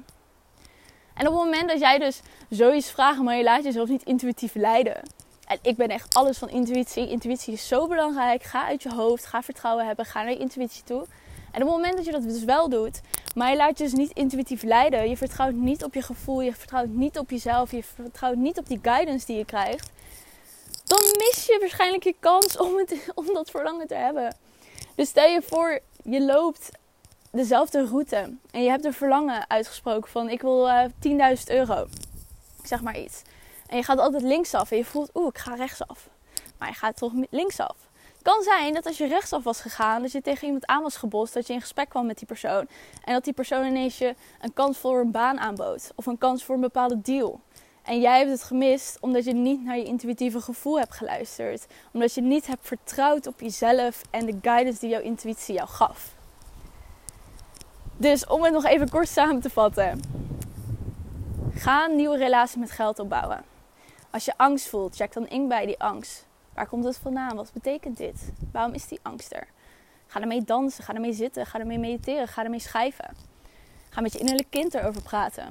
En 1.14 1.28
op 1.28 1.34
het 1.34 1.44
moment 1.44 1.68
dat 1.68 1.80
jij 1.80 1.98
dus 1.98 2.20
zoiets 2.48 2.90
vraagt, 2.90 3.22
maar 3.22 3.36
je 3.36 3.42
laat 3.42 3.64
jezelf 3.64 3.88
niet 3.88 4.02
intuïtief 4.02 4.54
leiden. 4.54 5.02
En 5.46 5.58
ik 5.62 5.76
ben 5.76 5.88
echt 5.88 6.14
alles 6.14 6.38
van 6.38 6.48
intuïtie. 6.48 7.08
Intuïtie 7.08 7.52
is 7.52 7.68
zo 7.68 7.88
belangrijk. 7.88 8.42
Ga 8.42 8.66
uit 8.66 8.82
je 8.82 8.94
hoofd, 8.94 9.26
ga 9.26 9.42
vertrouwen 9.42 9.86
hebben, 9.86 10.04
ga 10.04 10.22
naar 10.22 10.30
je 10.32 10.38
intuïtie 10.38 10.84
toe. 10.84 11.06
En 11.52 11.62
op 11.62 11.68
het 11.68 11.76
moment 11.76 11.96
dat 11.96 12.04
je 12.04 12.12
dat 12.12 12.22
dus 12.22 12.44
wel 12.44 12.68
doet, 12.68 13.00
maar 13.34 13.50
je 13.50 13.56
laat 13.56 13.78
je 13.78 13.84
dus 13.84 13.92
niet 13.92 14.12
intuïtief 14.12 14.62
leiden, 14.62 15.08
je 15.08 15.16
vertrouwt 15.16 15.54
niet 15.54 15.84
op 15.84 15.94
je 15.94 16.02
gevoel, 16.02 16.40
je 16.40 16.54
vertrouwt 16.54 16.88
niet 16.88 17.18
op 17.18 17.30
jezelf, 17.30 17.70
je 17.70 17.82
vertrouwt 17.82 18.36
niet 18.36 18.58
op 18.58 18.68
die 18.68 18.78
guidance 18.82 19.26
die 19.26 19.36
je 19.36 19.44
krijgt, 19.44 19.90
dan 20.90 21.04
mis 21.16 21.46
je 21.46 21.56
waarschijnlijk 21.60 22.04
je 22.04 22.14
kans 22.20 22.56
om, 22.56 22.76
het, 22.76 23.10
om 23.14 23.26
dat 23.26 23.50
verlangen 23.50 23.86
te 23.86 23.94
hebben. 23.94 24.36
Dus 24.94 25.08
stel 25.08 25.28
je 25.28 25.42
voor, 25.42 25.80
je 26.02 26.22
loopt 26.22 26.70
dezelfde 27.30 27.86
route 27.86 28.36
en 28.50 28.62
je 28.62 28.70
hebt 28.70 28.84
een 28.84 28.92
verlangen 28.92 29.50
uitgesproken 29.50 30.10
van 30.10 30.28
ik 30.28 30.40
wil 30.40 30.68
uh, 30.68 30.84
eh, 30.84 31.36
10.000 31.38 31.44
euro, 31.46 31.86
zeg 32.62 32.82
maar 32.82 32.98
iets. 32.98 33.22
En 33.66 33.76
je 33.76 33.82
gaat 33.82 33.98
altijd 33.98 34.22
linksaf 34.22 34.70
en 34.70 34.76
je 34.76 34.84
voelt, 34.84 35.10
oeh, 35.14 35.28
ik 35.28 35.38
ga 35.38 35.54
rechtsaf. 35.54 36.08
Maar 36.58 36.68
je 36.68 36.74
gaat 36.74 36.96
toch 36.96 37.12
linksaf. 37.30 37.76
Het 38.12 38.22
kan 38.22 38.42
zijn 38.42 38.74
dat 38.74 38.86
als 38.86 38.98
je 38.98 39.06
rechtsaf 39.06 39.42
was 39.42 39.60
gegaan, 39.60 40.02
dat 40.02 40.12
je 40.12 40.20
tegen 40.20 40.46
iemand 40.46 40.66
aan 40.66 40.82
was 40.82 40.96
gebost, 40.96 41.34
dat 41.34 41.46
je 41.46 41.52
in 41.52 41.60
gesprek 41.60 41.88
kwam 41.88 42.06
met 42.06 42.18
die 42.18 42.26
persoon. 42.26 42.68
En 43.04 43.12
dat 43.12 43.24
die 43.24 43.32
persoon 43.32 43.64
ineens 43.64 43.98
je 43.98 44.14
een 44.40 44.52
kans 44.52 44.78
voor 44.78 45.00
een 45.00 45.10
baan 45.10 45.40
aanbood. 45.40 45.90
Of 45.94 46.06
een 46.06 46.18
kans 46.18 46.44
voor 46.44 46.54
een 46.54 46.60
bepaalde 46.60 47.00
deal. 47.00 47.40
En 47.90 48.00
jij 48.00 48.18
hebt 48.18 48.30
het 48.30 48.42
gemist 48.42 48.98
omdat 49.00 49.24
je 49.24 49.32
niet 49.32 49.64
naar 49.64 49.76
je 49.76 49.84
intuïtieve 49.84 50.40
gevoel 50.40 50.78
hebt 50.78 50.94
geluisterd. 50.94 51.66
Omdat 51.92 52.14
je 52.14 52.20
niet 52.20 52.46
hebt 52.46 52.66
vertrouwd 52.66 53.26
op 53.26 53.40
jezelf 53.40 54.02
en 54.10 54.26
de 54.26 54.38
guidance 54.42 54.80
die 54.80 54.88
jouw 54.88 55.00
intuïtie 55.00 55.54
jou 55.54 55.68
gaf. 55.68 56.14
Dus 57.96 58.26
om 58.26 58.42
het 58.42 58.52
nog 58.52 58.64
even 58.64 58.88
kort 58.88 59.08
samen 59.08 59.40
te 59.40 59.50
vatten. 59.50 60.00
Ga 61.54 61.84
een 61.84 61.96
nieuwe 61.96 62.16
relatie 62.16 62.58
met 62.58 62.70
geld 62.70 62.98
opbouwen. 62.98 63.44
Als 64.10 64.24
je 64.24 64.32
angst 64.36 64.68
voelt, 64.68 64.96
check 64.96 65.12
dan 65.12 65.28
in 65.28 65.48
bij 65.48 65.66
die 65.66 65.80
angst. 65.80 66.26
Waar 66.54 66.66
komt 66.66 66.84
het 66.84 66.96
vandaan? 66.96 67.36
Wat 67.36 67.52
betekent 67.52 67.96
dit? 67.96 68.32
Waarom 68.52 68.72
is 68.72 68.88
die 68.88 69.00
angst 69.02 69.32
er? 69.32 69.46
Ga 70.06 70.20
ermee 70.20 70.42
dansen, 70.42 70.84
ga 70.84 70.94
ermee 70.94 71.12
zitten, 71.12 71.46
ga 71.46 71.58
ermee 71.58 71.78
mediteren, 71.78 72.28
ga 72.28 72.44
ermee 72.44 72.60
schrijven. 72.60 73.16
Ga 73.88 74.00
met 74.00 74.12
je 74.12 74.18
innerlijke 74.18 74.50
kind 74.50 74.74
erover 74.74 75.02
praten. 75.02 75.50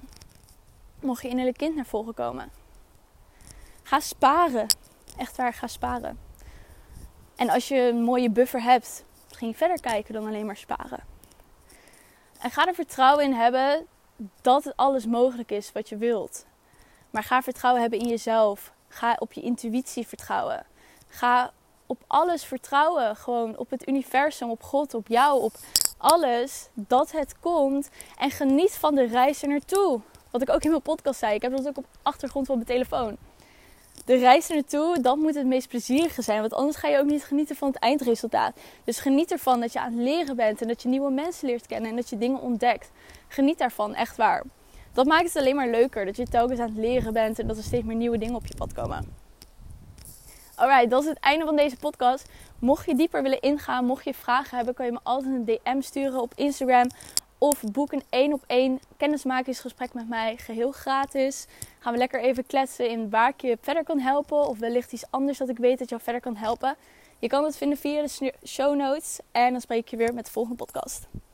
Mocht 1.01 1.22
je 1.22 1.29
innerlijk 1.29 1.58
kind 1.58 1.75
naar 1.75 1.86
voren 1.86 2.13
komen. 2.13 2.51
Ga 3.84 4.00
sparen. 4.00 4.68
Echt 5.18 5.38
waar, 5.38 5.53
ga 5.53 5.68
sparen. 5.68 6.20
En 7.36 7.50
als 7.50 7.68
je 7.68 7.75
een 7.75 8.03
mooie 8.03 8.29
buffer 8.29 8.62
hebt, 8.62 9.03
ging 9.32 9.58
verder 9.58 9.79
kijken 9.79 10.13
dan 10.13 10.27
alleen 10.27 10.46
maar 10.46 10.58
sparen. 10.58 11.03
En 12.39 12.51
ga 12.51 12.65
er 12.65 12.74
vertrouwen 12.74 13.25
in 13.25 13.34
hebben 13.34 13.88
dat 14.41 14.74
alles 14.75 15.06
mogelijk 15.06 15.51
is 15.51 15.72
wat 15.72 15.89
je 15.89 15.98
wilt. 15.98 16.46
Maar 17.10 17.24
ga 17.24 17.41
vertrouwen 17.41 17.82
hebben 17.82 18.00
in 18.00 18.08
jezelf. 18.08 18.74
Ga 18.88 19.15
op 19.20 19.34
je 19.34 19.41
intuïtie 19.41 20.08
vertrouwen. 20.08 20.65
Ga 21.08 21.51
op 21.86 22.03
alles 22.08 22.44
vertrouwen. 22.44 23.15
Gewoon 23.15 23.58
op 23.58 23.70
het 23.70 23.88
universum, 23.88 24.50
op 24.50 24.63
God, 24.63 24.94
op 24.94 25.08
jou, 25.08 25.41
op 25.41 25.53
alles. 25.98 26.70
Dat 26.74 27.12
het 27.12 27.39
komt. 27.39 27.89
En 28.18 28.32
geniet 28.32 28.72
van 28.72 28.96
de 28.96 29.08
reis 29.08 29.41
er 29.41 29.48
naartoe. 29.48 30.01
Wat 30.31 30.41
ik 30.41 30.50
ook 30.50 30.63
in 30.63 30.69
mijn 30.69 30.81
podcast 30.81 31.19
zei. 31.19 31.36
Ik 31.36 31.41
heb 31.41 31.51
dat 31.51 31.67
ook 31.67 31.77
op 31.77 31.86
achtergrond 32.01 32.45
van 32.45 32.55
mijn 32.55 32.67
telefoon. 32.67 33.17
De 34.05 34.15
reis 34.15 34.50
er 34.50 34.55
naartoe, 34.55 35.01
dat 35.01 35.18
moet 35.18 35.35
het 35.35 35.46
meest 35.46 35.68
plezierige 35.68 36.22
zijn. 36.22 36.39
Want 36.39 36.53
anders 36.53 36.77
ga 36.77 36.87
je 36.87 36.98
ook 36.98 37.05
niet 37.05 37.24
genieten 37.24 37.55
van 37.55 37.68
het 37.68 37.77
eindresultaat. 37.77 38.55
Dus 38.83 39.00
geniet 39.00 39.31
ervan 39.31 39.59
dat 39.59 39.74
je 39.74 39.79
aan 39.79 39.94
het 39.94 40.01
leren 40.01 40.35
bent. 40.35 40.61
En 40.61 40.68
dat 40.68 40.81
je 40.81 40.89
nieuwe 40.89 41.11
mensen 41.11 41.48
leert 41.48 41.68
kennen. 41.68 41.89
En 41.89 41.96
dat 41.96 42.09
je 42.09 42.18
dingen 42.18 42.42
ontdekt. 42.42 42.92
Geniet 43.27 43.57
daarvan, 43.57 43.96
echt 43.96 44.18
waar. 44.18 44.44
Dat 44.94 45.05
maakt 45.05 45.24
het 45.24 45.35
alleen 45.35 45.55
maar 45.55 45.70
leuker. 45.70 46.05
Dat 46.05 46.18
je 46.18 46.27
telkens 46.27 46.59
aan 46.59 46.68
het 46.70 46.77
leren 46.77 47.13
bent. 47.13 47.39
En 47.39 47.48
dat 47.48 47.57
er 47.57 47.63
steeds 47.63 47.85
meer 47.85 47.96
nieuwe 47.96 48.18
dingen 48.18 48.35
op 48.35 48.46
je 48.46 48.55
pad 48.55 48.74
komen. 48.74 49.27
Alright, 50.59 50.89
dat 50.89 51.03
is 51.03 51.09
het 51.09 51.20
einde 51.20 51.46
van 51.46 51.55
deze 51.55 51.77
podcast. 51.77 52.29
Mocht 52.59 52.85
je 52.85 52.96
dieper 52.96 53.24
willen 53.24 53.39
ingaan, 53.39 53.85
mocht 53.85 54.03
je 54.03 54.13
vragen 54.13 54.57
hebben, 54.57 54.75
kan 54.75 54.85
je 54.85 54.92
me 54.92 55.00
altijd 55.03 55.33
een 55.33 55.46
DM 55.46 55.81
sturen 55.81 56.22
op 56.22 56.31
Instagram. 56.35 56.89
Of 57.42 57.62
boek 57.72 57.92
een 57.92 58.04
één 58.10 58.34
op 58.34 58.44
één 58.48 58.80
kennismakingsgesprek 58.98 59.94
met 59.94 60.10
mij, 60.10 60.38
geheel 60.38 60.72
gratis. 60.72 61.46
Gaan 61.80 61.94
we 61.94 62.00
lekker 62.00 62.22
even 62.22 62.46
kletsen 62.46 62.90
in 62.90 63.10
waar 63.10 63.30
ik 63.30 63.42
je 63.42 63.58
verder 63.62 63.84
kan 63.84 64.00
helpen. 64.00 64.48
Of 64.48 64.60
wellicht 64.60 64.94
iets 64.94 65.06
anders 65.10 65.38
dat 65.38 65.50
ik 65.50 65.58
weet 65.58 65.80
dat 65.80 65.90
jou 65.90 66.02
verder 66.02 66.22
kan 66.22 66.36
helpen. 66.36 66.75
Je 67.20 67.28
kan 67.28 67.44
het 67.44 67.58
vinden 67.58 67.78
via 67.78 68.02
de 68.02 68.34
show 68.46 68.75
notes. 68.75 69.20
En 69.32 69.52
dan 69.52 69.62
spreek 69.62 69.80
ik 69.80 69.90
je 69.90 69.98
weer 69.98 70.14
met 70.14 70.25
de 70.25 70.32
volgende 70.32 70.58
podcast. 70.58 71.08